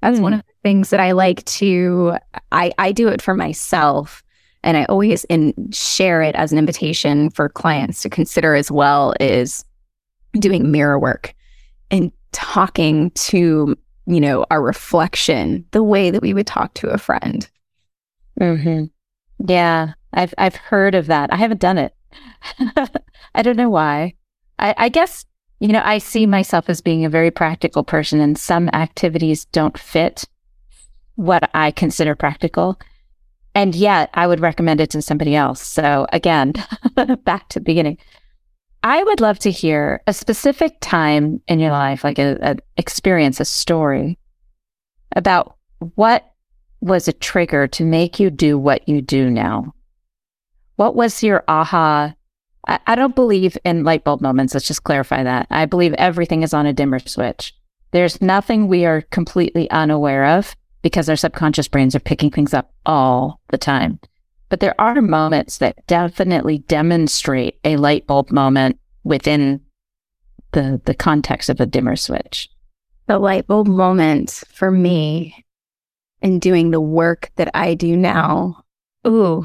[0.00, 0.22] That's mm.
[0.22, 2.16] one of the things that I like to
[2.52, 4.22] I I do it for myself
[4.62, 9.14] and I always in share it as an invitation for clients to consider as well
[9.20, 9.64] is
[10.34, 11.34] doing mirror work
[11.90, 16.98] and talking to, you know, our reflection the way that we would talk to a
[16.98, 17.48] friend.
[18.40, 18.84] Mm-hmm.
[19.48, 21.32] Yeah, I've I've heard of that.
[21.32, 21.94] I haven't done it.
[23.34, 24.14] I don't know why.
[24.58, 25.24] I, I guess
[25.60, 29.78] you know I see myself as being a very practical person, and some activities don't
[29.78, 30.24] fit
[31.16, 32.78] what I consider practical.
[33.54, 35.60] And yet, I would recommend it to somebody else.
[35.60, 36.52] So again,
[37.24, 37.98] back to the beginning.
[38.82, 43.44] I would love to hear a specific time in your life, like a, experience, a
[43.44, 44.18] story
[45.16, 45.56] about
[45.96, 46.30] what
[46.80, 49.74] was a trigger to make you do what you do now.
[50.78, 52.14] What was your aha?
[52.68, 54.54] I, I don't believe in light bulb moments.
[54.54, 55.48] Let's just clarify that.
[55.50, 57.52] I believe everything is on a dimmer switch.
[57.90, 62.72] There's nothing we are completely unaware of because our subconscious brains are picking things up
[62.86, 63.98] all the time.
[64.50, 69.60] But there are moments that definitely demonstrate a light bulb moment within
[70.52, 72.48] the the context of a dimmer switch.
[73.08, 75.44] The light bulb moment for me
[76.22, 78.62] in doing the work that I do now.
[79.04, 79.44] Ooh,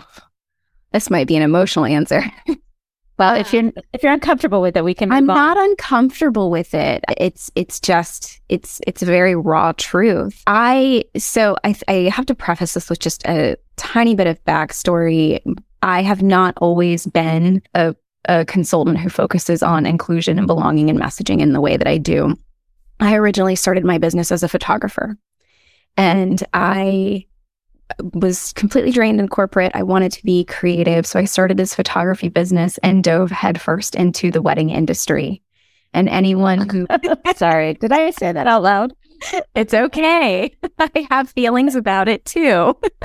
[0.94, 2.24] this might be an emotional answer.
[3.18, 3.58] well, if ah.
[3.58, 5.12] you're if you're uncomfortable with it, we can.
[5.12, 5.36] I'm on.
[5.36, 7.04] not uncomfortable with it.
[7.18, 10.42] It's it's just it's it's a very raw truth.
[10.48, 15.40] I so I I have to preface this with just a tiny bit of backstory.
[15.82, 17.94] I have not always been a,
[18.26, 21.98] a consultant who focuses on inclusion and belonging and messaging in the way that I
[21.98, 22.38] do.
[23.02, 25.18] I originally started my business as a photographer.
[25.98, 27.26] And I
[28.14, 29.72] was completely drained in corporate.
[29.76, 31.06] I wanted to be creative.
[31.06, 35.42] So I started this photography business and dove headfirst into the wedding industry.
[35.94, 36.88] And anyone who,
[37.36, 38.94] sorry, did I say that out loud?
[39.56, 40.56] It's okay.
[40.80, 42.78] I have feelings about it too.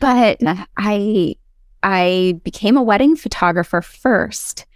[0.00, 0.38] but
[0.76, 1.36] I,
[1.82, 4.66] I became a wedding photographer first.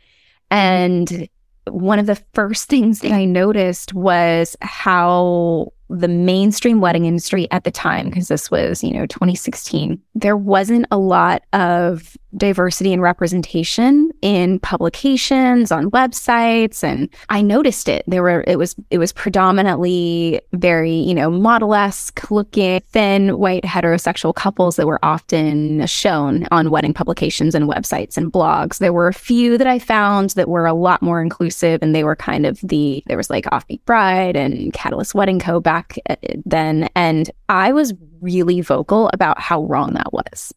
[0.50, 1.28] And
[1.66, 7.64] one of the first things that I noticed was how the mainstream wedding industry at
[7.64, 13.02] the time, because this was, you know, 2016, there wasn't a lot of diversity and
[13.02, 16.84] representation in publications, on websites.
[16.84, 18.04] And I noticed it.
[18.06, 23.64] There were, it was, it was predominantly very, you know, model esque looking, thin, white,
[23.64, 28.78] heterosexual couples that were often shown on wedding publications and websites and blogs.
[28.78, 32.04] There were a few that I found that were a lot more inclusive and they
[32.04, 35.60] were kind of the, there was like Offbeat Bride and Catalyst Wedding Co.
[35.60, 36.88] back uh, then.
[36.94, 40.52] And I was really vocal about how wrong that was.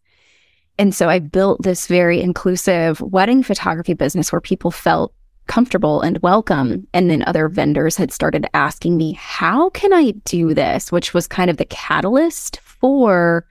[0.82, 5.14] And so I built this very inclusive wedding photography business where people felt
[5.46, 6.88] comfortable and welcome.
[6.92, 10.92] And then other vendors had started asking me, how can I do this?
[10.92, 13.46] Which was kind of the catalyst for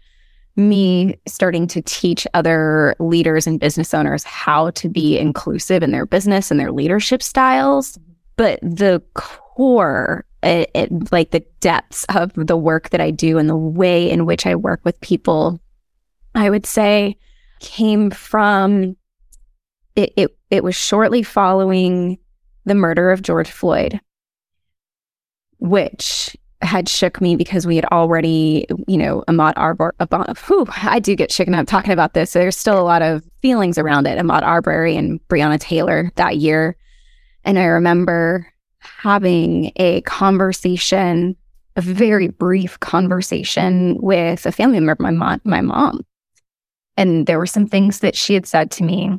[0.57, 6.07] me starting to teach other leaders and business owners how to be inclusive in their
[6.07, 7.97] business and their leadership styles.
[8.35, 13.49] But the core it, it, like the depths of the work that I do and
[13.49, 15.61] the way in which I work with people,
[16.35, 17.17] I would say
[17.61, 18.97] came from
[19.97, 22.19] it, it, it was shortly following
[22.65, 24.01] the murder of George Floyd,
[25.59, 29.93] which had shook me because we had already, you know, Ahmaud Arbery,
[30.83, 32.31] I do get shaken up talking about this.
[32.31, 34.19] So there's still a lot of feelings around it.
[34.19, 36.77] Ahmaud Arbery and Breonna Taylor that year.
[37.45, 38.47] And I remember
[38.81, 41.35] having a conversation,
[41.77, 46.05] a very brief conversation with a family member, my mom, my mom.
[46.97, 49.19] And there were some things that she had said to me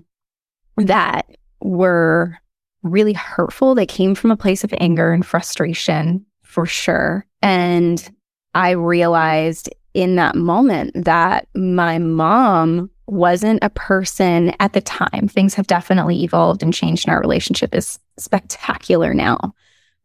[0.77, 1.25] that
[1.61, 2.37] were
[2.83, 3.75] really hurtful.
[3.75, 7.25] They came from a place of anger and frustration for sure.
[7.41, 8.09] And
[8.53, 15.27] I realized in that moment that my mom wasn't a person at the time.
[15.27, 19.53] Things have definitely evolved and changed, and our relationship is spectacular now.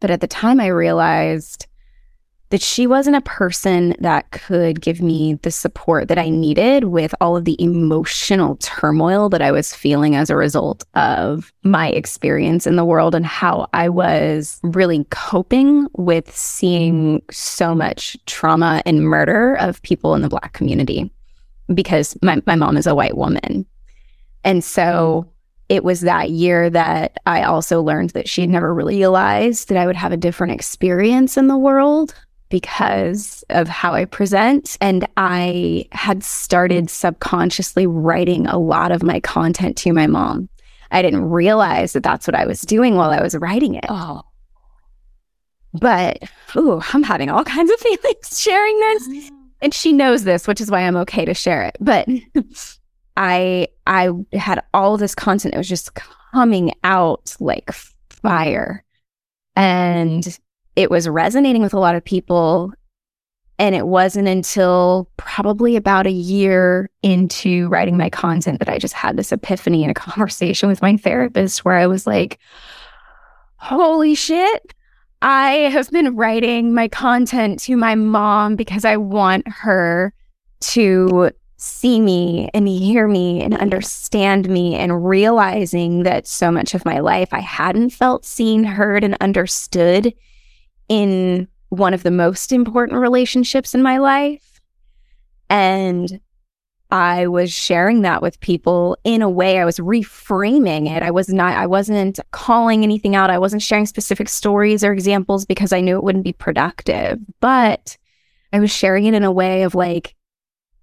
[0.00, 1.66] But at the time, I realized
[2.57, 7.14] that she wasn't a person that could give me the support that I needed with
[7.20, 12.66] all of the emotional turmoil that I was feeling as a result of my experience
[12.66, 19.05] in the world and how I was really coping with seeing so much trauma and
[19.05, 21.12] murder of people in the Black community
[21.74, 23.66] because my, my mom is a white woman.
[24.45, 25.30] And so
[25.68, 29.87] it was that year that I also learned that she had never realized that I
[29.87, 32.14] would have a different experience in the world
[32.49, 34.76] because of how I present.
[34.80, 40.49] And I had started subconsciously writing a lot of my content to my mom.
[40.90, 43.86] I didn't realize that that's what I was doing while I was writing it.
[43.88, 44.22] Oh.
[45.72, 46.22] but
[46.57, 49.09] ooh, I'm having all kinds of feelings sharing this.
[49.11, 49.30] Oh.
[49.62, 51.76] And she knows this, which is why I'm okay to share it.
[51.80, 52.09] But
[53.16, 55.55] I I had all this content.
[55.55, 57.72] It was just coming out like
[58.11, 58.84] fire.
[59.57, 60.42] And mm-hmm.
[60.77, 62.72] It was resonating with a lot of people.
[63.59, 68.93] And it wasn't until probably about a year into writing my content that I just
[68.93, 72.39] had this epiphany in a conversation with my therapist where I was like,
[73.57, 74.74] holy shit.
[75.22, 80.12] I have been writing my content to my mom because I want her
[80.61, 86.85] to see me and hear me and understand me and realizing that so much of
[86.85, 90.12] my life I hadn't felt seen, heard, and understood
[90.89, 94.61] in one of the most important relationships in my life.
[95.51, 96.20] And
[96.91, 101.03] I was sharing that with people in a way I was reframing it.
[101.03, 103.30] I was not, I wasn't calling anything out.
[103.30, 107.18] I wasn't sharing specific stories or examples because I knew it wouldn't be productive.
[107.41, 107.97] But
[108.53, 110.14] I was sharing it in a way of like,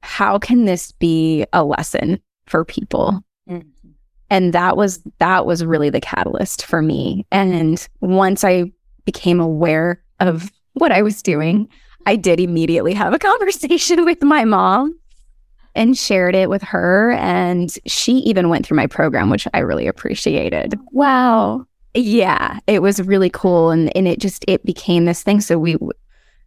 [0.02, 3.24] how can this be a lesson for people?
[3.50, 3.70] Mm-hmm.
[4.30, 7.26] And that was that was really the catalyst for me.
[7.32, 8.72] And once I
[9.06, 11.70] became aware of what I was doing,
[12.06, 14.98] I did immediately have a conversation with my mom
[15.76, 17.12] and shared it with her.
[17.14, 20.80] And she even went through my program, which I really appreciated.
[20.92, 21.66] Wow.
[21.96, 23.70] Yeah, it was really cool.
[23.70, 25.42] And, and it just, it became this thing.
[25.42, 25.78] So we,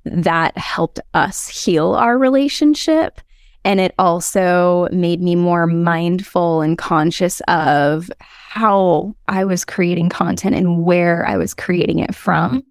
[0.05, 3.21] that helped us heal our relationship.
[3.67, 10.55] And it also made me more mindful and conscious of how I was creating content
[10.55, 12.63] and where I was creating it from.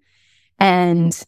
[0.58, 1.22] And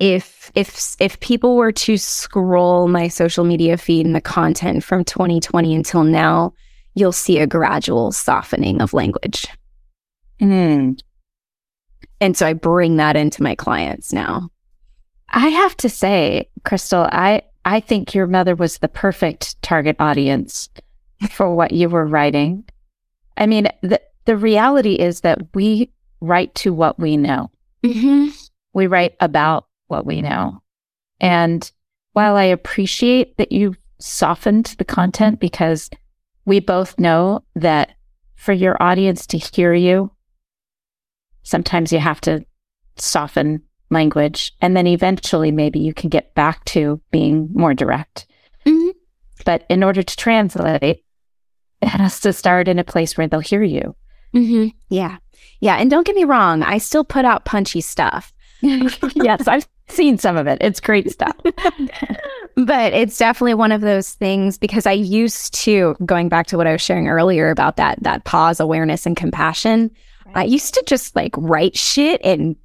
[0.00, 5.04] if if if people were to scroll my social media feed and the content from
[5.04, 6.52] 2020 until now,
[6.94, 9.46] you'll see a gradual softening of language.
[10.40, 11.00] Mm.
[12.20, 14.50] And so I bring that into my clients now.
[15.28, 20.68] I have to say, Crystal, I I think your mother was the perfect target audience
[21.30, 22.64] for what you were writing.
[23.36, 25.90] I mean, the the reality is that we
[26.20, 27.50] write to what we know.
[27.82, 28.28] Mm-hmm.
[28.72, 30.62] We write about what we know.
[31.20, 31.70] And
[32.12, 35.90] while I appreciate that you softened the content because
[36.44, 37.92] we both know that
[38.36, 40.10] for your audience to hear you,
[41.42, 42.44] sometimes you have to
[42.96, 48.26] soften language and then eventually maybe you can get back to being more direct.
[48.66, 48.90] Mm-hmm.
[49.44, 51.04] But in order to translate,
[51.82, 53.96] it has to start in a place where they'll hear you.
[54.34, 54.68] Mm-hmm.
[54.88, 55.18] Yeah.
[55.60, 55.76] Yeah.
[55.76, 58.32] And don't get me wrong, I still put out punchy stuff.
[58.62, 60.58] yes, I've seen some of it.
[60.60, 61.34] It's great stuff.
[62.56, 66.66] but it's definitely one of those things because I used to going back to what
[66.66, 69.90] I was sharing earlier about that that pause, awareness and compassion.
[70.26, 70.36] Right.
[70.36, 72.56] I used to just like write shit and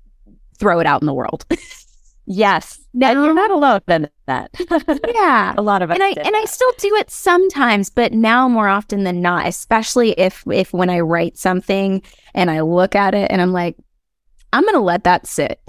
[0.58, 1.46] throw it out in the world.
[2.26, 2.80] yes.
[2.94, 4.52] Now, you're not alone in that.
[5.14, 5.54] yeah.
[5.58, 5.96] A lot of us.
[5.96, 10.12] And I and I still do it sometimes, but now more often than not, especially
[10.12, 12.02] if if when I write something
[12.34, 13.76] and I look at it and I'm like,
[14.54, 15.60] I'm going to let that sit.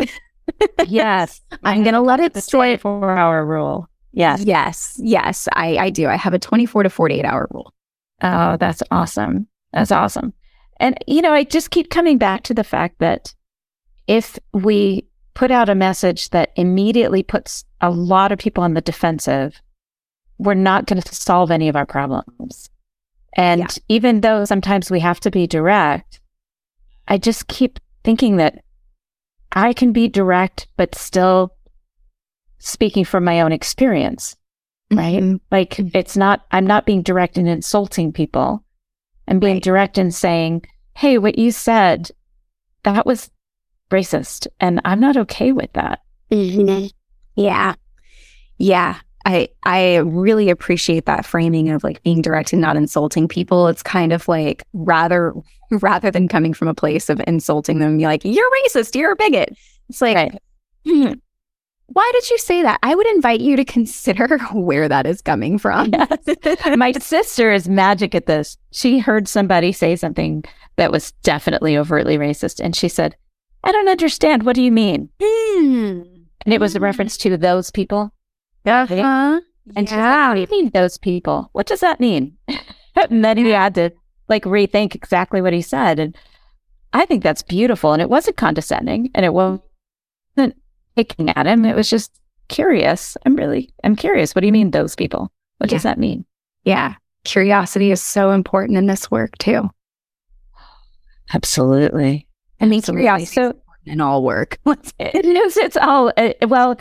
[0.86, 1.40] yes.
[1.64, 3.88] I'm going to let it the 24 hour rule.
[4.12, 4.44] Yes.
[4.44, 4.98] Yes.
[5.02, 5.48] Yes.
[5.52, 6.06] I, I do.
[6.06, 7.74] I have a 24 to 48 hour rule.
[8.22, 9.48] Oh, that's awesome.
[9.72, 10.32] That's awesome.
[10.78, 13.34] And, you know, I just keep coming back to the fact that
[14.06, 18.80] if we put out a message that immediately puts a lot of people on the
[18.80, 19.60] defensive,
[20.38, 22.70] we're not going to solve any of our problems.
[23.34, 23.68] And yeah.
[23.88, 26.20] even though sometimes we have to be direct,
[27.06, 28.64] I just keep thinking that
[29.52, 31.54] I can be direct, but still
[32.58, 34.36] speaking from my own experience,
[34.90, 35.22] right?
[35.22, 35.36] Mm-hmm.
[35.50, 35.96] Like mm-hmm.
[35.96, 38.64] it's not, I'm not being direct in insulting people.
[39.28, 39.62] I'm being right.
[39.62, 42.10] direct in saying, Hey, what you said,
[42.84, 43.30] that was
[43.90, 44.46] racist.
[44.60, 46.00] And I'm not okay with that.
[46.30, 46.86] Mm-hmm.
[47.36, 47.74] Yeah.
[48.58, 48.98] Yeah.
[49.26, 53.66] I I really appreciate that framing of like being direct and not insulting people.
[53.66, 55.34] It's kind of like rather
[55.70, 59.16] rather than coming from a place of insulting them, be like, "You're racist, you're a
[59.16, 59.56] bigot."
[59.88, 60.38] It's like, right.
[60.86, 61.12] hmm,
[61.86, 62.78] why did you say that?
[62.82, 65.90] I would invite you to consider where that is coming from.
[65.92, 66.66] Yes.
[66.76, 68.56] My sister is magic at this.
[68.72, 70.44] She heard somebody say something
[70.76, 73.16] that was definitely overtly racist, and she said,
[73.66, 74.44] "I don't understand.
[74.44, 76.02] What do you mean?" Hmm.
[76.44, 78.12] And it was a reference to those people
[78.66, 79.40] uh-huh.
[79.74, 79.96] And yeah.
[79.96, 81.50] Like, what do you mean those people?
[81.52, 82.36] What does that mean?
[82.96, 83.90] and then he had to
[84.28, 85.98] like rethink exactly what he said.
[85.98, 86.16] And
[86.92, 87.92] I think that's beautiful.
[87.92, 89.62] And it wasn't condescending and it wasn't
[90.94, 91.64] picking at him.
[91.64, 92.12] It was just
[92.48, 93.16] curious.
[93.24, 94.34] I'm really, I'm curious.
[94.34, 95.32] What do you mean those people?
[95.58, 95.76] What yeah.
[95.76, 96.24] does that mean?
[96.64, 96.94] Yeah.
[97.24, 99.68] Curiosity is so important in this work too.
[101.34, 102.25] Absolutely.
[102.60, 103.54] I mean, curiosity so,
[103.86, 104.58] and all work.
[104.98, 105.56] it is.
[105.56, 106.76] It's all, uh, well,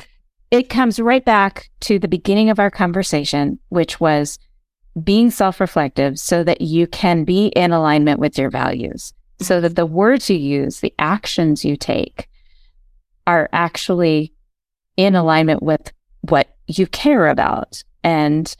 [0.51, 4.39] it comes right back to the beginning of our conversation, which was
[5.03, 9.75] being self reflective so that you can be in alignment with your values, so that
[9.75, 12.29] the words you use, the actions you take
[13.27, 14.33] are actually
[14.97, 17.83] in alignment with what you care about.
[18.03, 18.55] And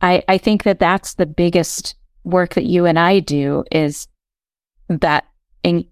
[0.00, 1.94] I, I think that that's the biggest
[2.24, 4.06] work that you and I do is
[4.88, 5.24] that
[5.62, 5.86] in,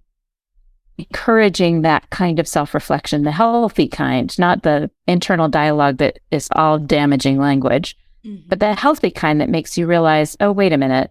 [0.98, 6.48] encouraging that kind of self reflection, the healthy kind, not the internal dialogue that is
[6.52, 8.48] all damaging language, mm-hmm.
[8.48, 11.10] but the healthy kind that makes you realize, oh, wait a minute.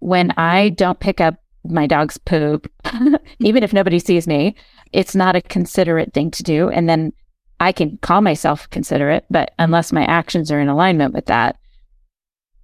[0.00, 2.70] When I don't pick up my dog's poop,
[3.40, 4.54] even if nobody sees me,
[4.92, 6.68] it's not a considerate thing to do.
[6.68, 7.12] And then
[7.60, 11.58] I can call myself considerate, but unless my actions are in alignment with that,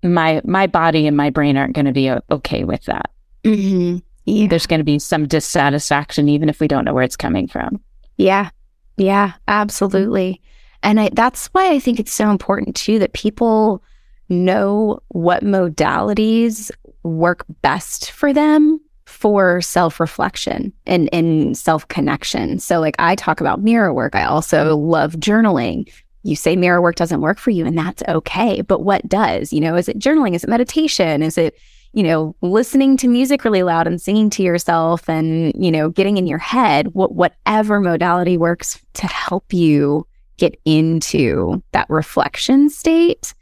[0.03, 3.11] my my body and my brain aren't going to be okay with that.
[3.43, 3.99] Mm-hmm.
[4.25, 4.49] Yeah.
[4.49, 7.81] There's going to be some dissatisfaction, even if we don't know where it's coming from.
[8.16, 8.51] Yeah.
[8.97, 10.41] Yeah, absolutely.
[10.83, 13.83] And I, that's why I think it's so important too that people
[14.29, 16.70] know what modalities
[17.03, 22.59] work best for them for self reflection and, and self connection.
[22.59, 25.91] So, like I talk about mirror work, I also love journaling.
[26.22, 28.62] You say mirror work doesn't work for you, and that's okay.
[28.62, 29.53] But what does?
[29.53, 30.35] You know, is it journaling?
[30.35, 31.22] Is it meditation?
[31.22, 31.59] Is it
[31.95, 36.16] you know, listening to music really loud and singing to yourself and, you know, getting
[36.16, 40.05] in your head, what, whatever modality works to help you
[40.36, 43.32] get into that reflection state,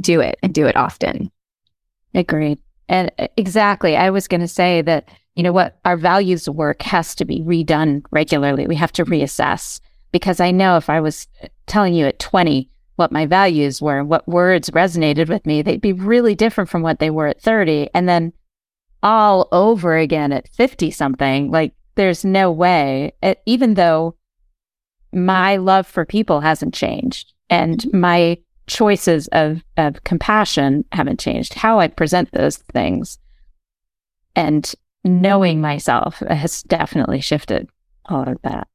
[0.00, 1.30] do it and do it often.
[2.14, 2.58] Agreed.
[2.88, 3.94] And uh, exactly.
[3.94, 7.42] I was going to say that, you know, what our values work has to be
[7.42, 8.66] redone regularly.
[8.66, 9.80] We have to reassess
[10.12, 11.28] because I know if I was
[11.66, 15.92] telling you at 20, what my values were, what words resonated with me, they'd be
[15.92, 17.88] really different from what they were at 30.
[17.94, 18.32] And then
[19.02, 24.16] all over again at 50 something, like there's no way, it, even though
[25.12, 28.00] my love for people hasn't changed and mm-hmm.
[28.00, 33.18] my choices of, of compassion haven't changed, how I present those things
[34.36, 34.72] and
[35.04, 37.68] knowing myself has definitely shifted
[38.06, 38.68] all of that.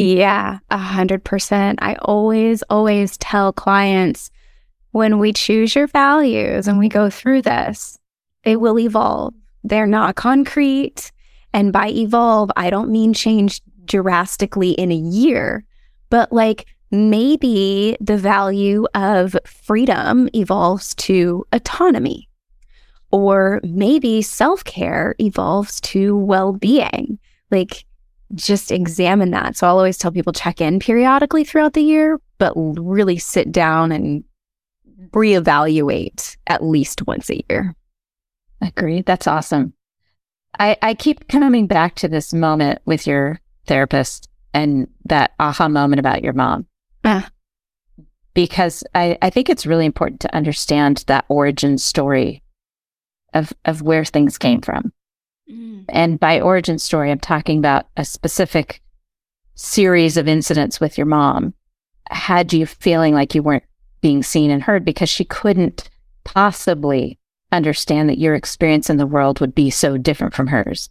[0.00, 1.78] Yeah, a hundred percent.
[1.82, 4.30] I always, always tell clients
[4.92, 7.98] when we choose your values and we go through this,
[8.42, 9.34] they will evolve.
[9.62, 11.12] They're not concrete.
[11.52, 15.66] And by evolve, I don't mean change drastically in a year,
[16.08, 22.26] but like maybe the value of freedom evolves to autonomy,
[23.12, 27.18] or maybe self care evolves to well being.
[27.50, 27.84] Like
[28.34, 29.56] just examine that.
[29.56, 33.92] So I'll always tell people check in periodically throughout the year, but really sit down
[33.92, 34.24] and
[35.10, 37.74] reevaluate at least once a year.
[38.60, 39.06] Agreed.
[39.06, 39.72] That's awesome.
[40.58, 46.00] I, I keep coming back to this moment with your therapist and that aha moment
[46.00, 46.66] about your mom.
[47.04, 47.22] Uh.
[48.34, 52.42] Because I, I think it's really important to understand that origin story
[53.34, 54.92] of, of where things came from.
[55.50, 55.84] Mm.
[55.88, 58.80] And by origin story, I'm talking about a specific
[59.54, 61.54] series of incidents with your mom
[62.10, 63.64] had you feeling like you weren't
[64.00, 65.88] being seen and heard because she couldn't
[66.24, 67.18] possibly
[67.52, 70.90] understand that your experience in the world would be so different from hers.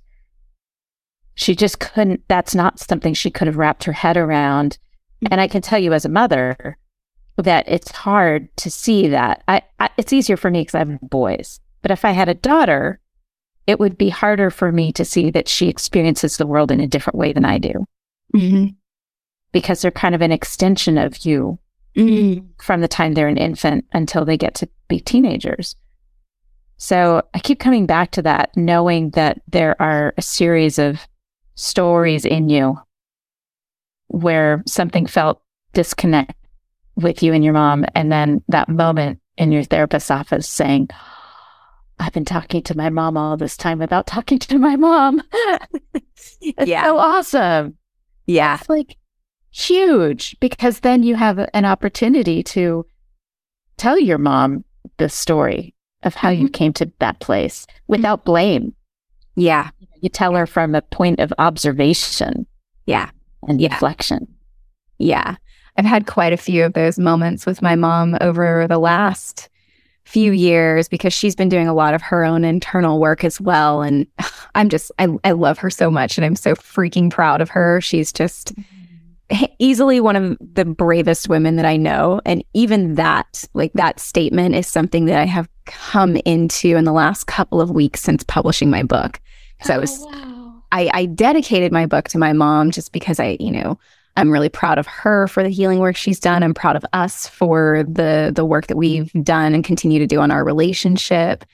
[1.36, 4.78] She just couldn't, that's not something she could have wrapped her head around.
[5.24, 5.30] Mm.
[5.32, 6.78] And I can tell you as a mother
[7.38, 9.44] that it's hard to see that.
[9.48, 11.60] I, I it's easier for me because I have boys.
[11.82, 13.00] But if I had a daughter,
[13.70, 16.88] it would be harder for me to see that she experiences the world in a
[16.88, 17.86] different way than I do.
[18.36, 18.70] Mm-hmm.
[19.52, 21.60] Because they're kind of an extension of you
[21.96, 22.48] mm-hmm.
[22.58, 25.76] from the time they're an infant until they get to be teenagers.
[26.78, 31.08] So I keep coming back to that, knowing that there are a series of
[31.54, 32.76] stories in you
[34.08, 35.44] where something felt
[35.74, 36.34] disconnect
[36.96, 37.86] with you and your mom.
[37.94, 40.90] And then that moment in your therapist's office saying,
[42.00, 45.22] I've been talking to my mom all this time without talking to my mom.
[45.94, 46.86] it's yeah.
[46.86, 47.78] so awesome.
[48.26, 48.58] Yeah.
[48.60, 48.98] It's like
[49.52, 52.86] huge because then you have an opportunity to
[53.78, 54.64] tell your mom
[54.98, 56.44] the story of how mm-hmm.
[56.44, 58.74] you came to that place without blame.
[59.36, 59.70] Yeah.
[60.02, 62.46] You tell her from a point of observation.
[62.86, 63.10] Yeah.
[63.48, 63.74] And yeah.
[63.74, 64.28] reflection.
[64.98, 65.36] Yeah.
[65.78, 69.50] I've had quite a few of those moments with my mom over the last
[70.10, 73.84] few years because she's been doing a lot of her own internal work as well.
[73.84, 74.08] And
[74.56, 77.80] I'm just, I, I love her so much and I'm so freaking proud of her.
[77.80, 78.54] She's just
[79.60, 82.22] easily one of the bravest women that I know.
[82.26, 86.92] And even that, like that statement is something that I have come into in the
[86.92, 89.22] last couple of weeks since publishing my book.
[89.58, 90.64] Because oh, I was, oh, wow.
[90.72, 93.78] I, I dedicated my book to my mom just because I, you know,
[94.18, 96.44] I'm really proud of her for the healing work she's done.
[96.44, 100.20] I'm proud of us for the the work that we've done and continue to do
[100.20, 101.46] on our relationship.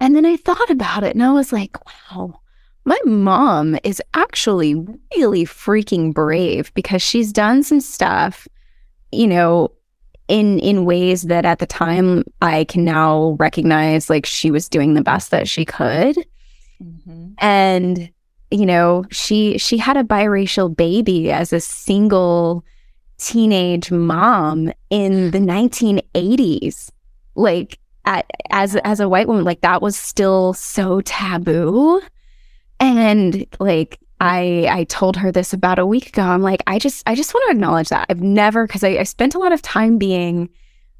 [0.00, 2.40] And then I thought about it and I was like, wow,
[2.84, 4.74] my mom is actually
[5.16, 8.46] really freaking brave because she's done some stuff,
[9.10, 9.72] you know,
[10.28, 14.94] in in ways that at the time I can now recognize like she was doing
[14.94, 16.16] the best that she could.
[16.82, 17.32] Mm-hmm.
[17.38, 18.10] And
[18.50, 22.64] you know, she she had a biracial baby as a single
[23.18, 26.90] teenage mom in the 1980s.
[27.34, 32.00] Like at, as as a white woman, like that was still so taboo.
[32.80, 36.22] And like I I told her this about a week ago.
[36.22, 38.06] I'm like, I just I just want to acknowledge that.
[38.08, 40.48] I've never because I, I spent a lot of time being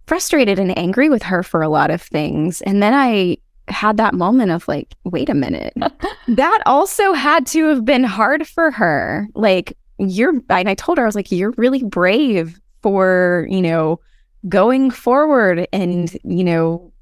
[0.07, 2.61] frustrated and angry with her for a lot of things.
[2.63, 3.39] And then I
[3.75, 5.75] had that moment of like, wait a minute.
[6.29, 9.29] that also had to have been hard for her.
[9.35, 14.01] Like, you're, and I told her, I was like, you're really brave for, you know,
[14.49, 16.93] going forward and, you know,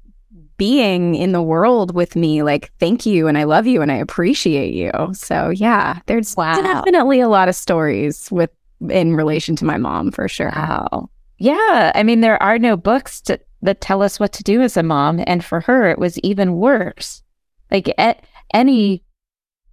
[0.57, 2.43] being in the world with me.
[2.43, 3.27] Like, thank you.
[3.27, 4.91] And I love you and I appreciate you.
[5.13, 6.55] So, yeah, there's wow.
[6.61, 8.51] definitely a lot of stories with,
[8.89, 10.51] in relation to my mom for sure.
[10.55, 11.09] Wow.
[11.37, 11.91] Yeah.
[11.95, 14.83] I mean, there are no books to, that tell us what to do as a
[14.83, 15.23] mom.
[15.25, 17.23] And for her, it was even worse.
[17.71, 19.03] Like at any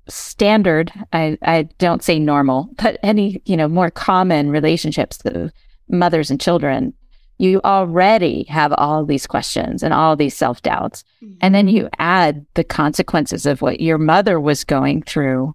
[0.08, 5.52] standard, I, I don't say normal, but any, you know, more common relationships of
[5.88, 6.94] mothers and children,
[7.38, 11.04] you already have all these questions and all these self doubts.
[11.22, 11.34] Mm-hmm.
[11.40, 15.54] And then you add the consequences of what your mother was going through.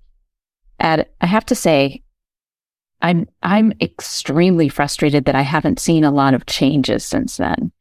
[0.80, 2.02] And I have to say,
[3.02, 7.72] I'm I'm extremely frustrated that I haven't seen a lot of changes since then.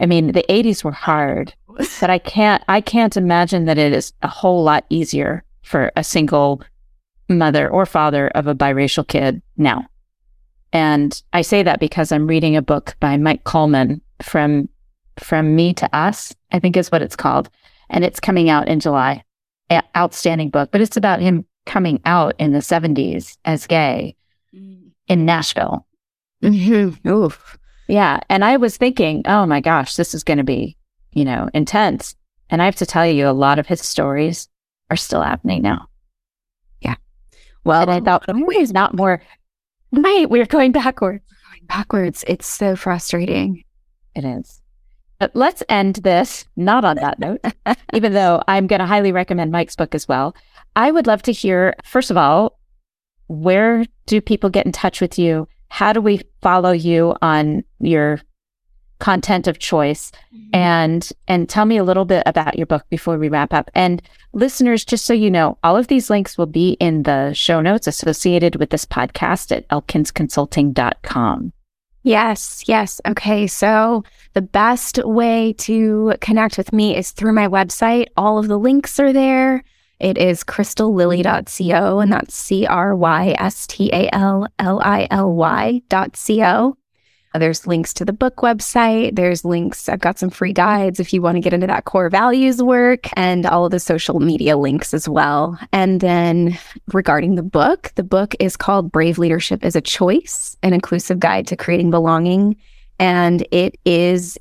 [0.00, 1.54] I mean, the 80s were hard,
[2.00, 6.02] but I can't I can't imagine that it is a whole lot easier for a
[6.02, 6.62] single
[7.28, 9.86] mother or father of a biracial kid now.
[10.72, 14.68] And I say that because I'm reading a book by Mike Coleman from
[15.18, 17.50] from me to us, I think is what it's called,
[17.90, 19.22] and it's coming out in July.
[19.70, 24.16] A- outstanding book, but it's about him coming out in the 70s as gay
[24.52, 24.90] mm.
[25.06, 25.86] in Nashville.
[26.42, 27.08] Mm-hmm.
[27.08, 27.56] Oof.
[27.90, 28.20] Yeah.
[28.28, 30.76] And I was thinking, oh my gosh, this is going to be,
[31.12, 32.14] you know, intense.
[32.48, 34.48] And I have to tell you, a lot of his stories
[34.90, 35.88] are still happening now.
[36.80, 36.94] Yeah.
[37.64, 39.20] Well, and I thought, why is not more?
[39.90, 40.30] Right.
[40.30, 41.24] We're going backwards.
[41.50, 42.24] Going backwards.
[42.28, 43.64] It's so frustrating.
[44.14, 44.60] It is.
[45.18, 47.44] But let's end this not on that note,
[47.92, 50.34] even though I'm going to highly recommend Mike's book as well.
[50.76, 52.58] I would love to hear, first of all,
[53.26, 55.48] where do people get in touch with you?
[55.70, 58.20] How do we follow you on your
[58.98, 60.12] content of choice?
[60.50, 60.56] Mm-hmm.
[60.56, 63.70] and and tell me a little bit about your book before we wrap up.
[63.74, 64.02] And
[64.32, 67.86] listeners just so you know all of these links will be in the show notes
[67.86, 71.52] associated with this podcast at elkinsconsulting.com
[72.02, 73.00] yes yes.
[73.06, 74.02] Okay so
[74.34, 78.06] the best way to connect with me is through my website.
[78.16, 79.62] All of the links are there
[80.00, 85.32] it is crystallily.co, and that's C R Y S T A L L I L
[85.34, 86.76] Y.co.
[87.32, 89.14] There's links to the book website.
[89.14, 89.88] There's links.
[89.88, 93.06] I've got some free guides if you want to get into that core values work
[93.16, 95.56] and all of the social media links as well.
[95.72, 96.58] And then
[96.92, 101.46] regarding the book, the book is called Brave Leadership is a Choice, an inclusive guide
[101.48, 102.56] to creating belonging.
[102.98, 104.36] And it is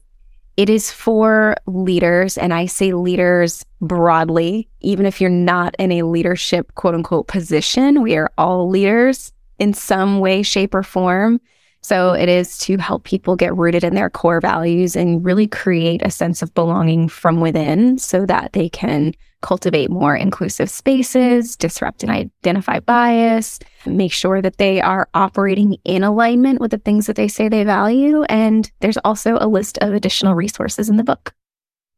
[0.60, 6.04] it is for leaders, and I say leaders broadly, even if you're not in a
[6.04, 11.40] leadership quote unquote position, we are all leaders in some way, shape, or form.
[11.82, 16.02] So it is to help people get rooted in their core values and really create
[16.04, 22.04] a sense of belonging from within so that they can cultivate more inclusive spaces, disrupt
[22.04, 27.16] and identify bias, make sure that they are operating in alignment with the things that
[27.16, 28.24] they say they value.
[28.24, 31.34] And there's also a list of additional resources in the book.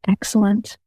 [0.08, 0.78] Excellent.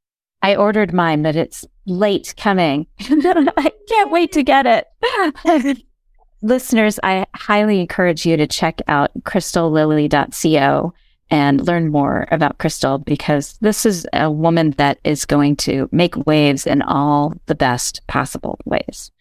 [0.41, 2.87] I ordered mine, but it's late coming.
[2.99, 5.83] I can't wait to get it.
[6.41, 10.93] listeners, I highly encourage you to check out crystallily.co
[11.29, 16.25] and learn more about Crystal because this is a woman that is going to make
[16.27, 19.11] waves in all the best possible ways.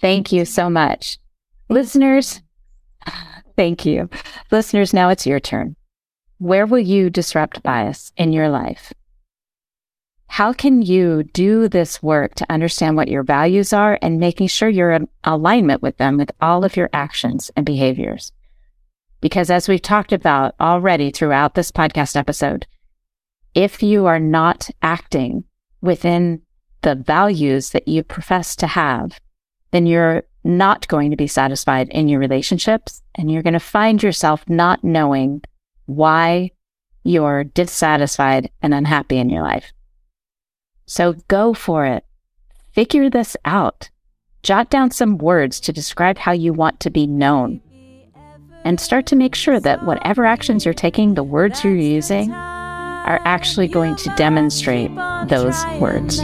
[0.00, 1.18] Thank you so much.
[1.68, 2.40] Listeners,
[3.56, 4.08] thank you.
[4.50, 5.76] Listeners, now it's your turn.
[6.38, 8.92] Where will you disrupt bias in your life?
[10.26, 14.68] How can you do this work to understand what your values are and making sure
[14.68, 18.32] you're in alignment with them with all of your actions and behaviors?
[19.24, 22.66] Because as we've talked about already throughout this podcast episode,
[23.54, 25.44] if you are not acting
[25.80, 26.42] within
[26.82, 29.18] the values that you profess to have,
[29.70, 34.02] then you're not going to be satisfied in your relationships and you're going to find
[34.02, 35.40] yourself not knowing
[35.86, 36.50] why
[37.02, 39.72] you're dissatisfied and unhappy in your life.
[40.84, 42.04] So go for it.
[42.72, 43.88] Figure this out.
[44.42, 47.62] Jot down some words to describe how you want to be known.
[48.64, 53.20] And start to make sure that whatever actions you're taking, the words you're using, are
[53.24, 54.90] actually going to demonstrate
[55.28, 56.22] those words.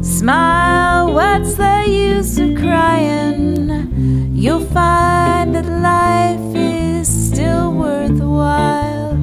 [0.00, 4.30] Smile, what's the use of crying?
[4.32, 9.18] You'll find that life is still worthwhile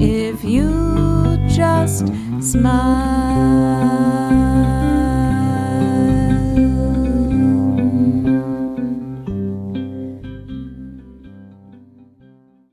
[0.00, 2.06] if you just
[2.40, 4.31] smile.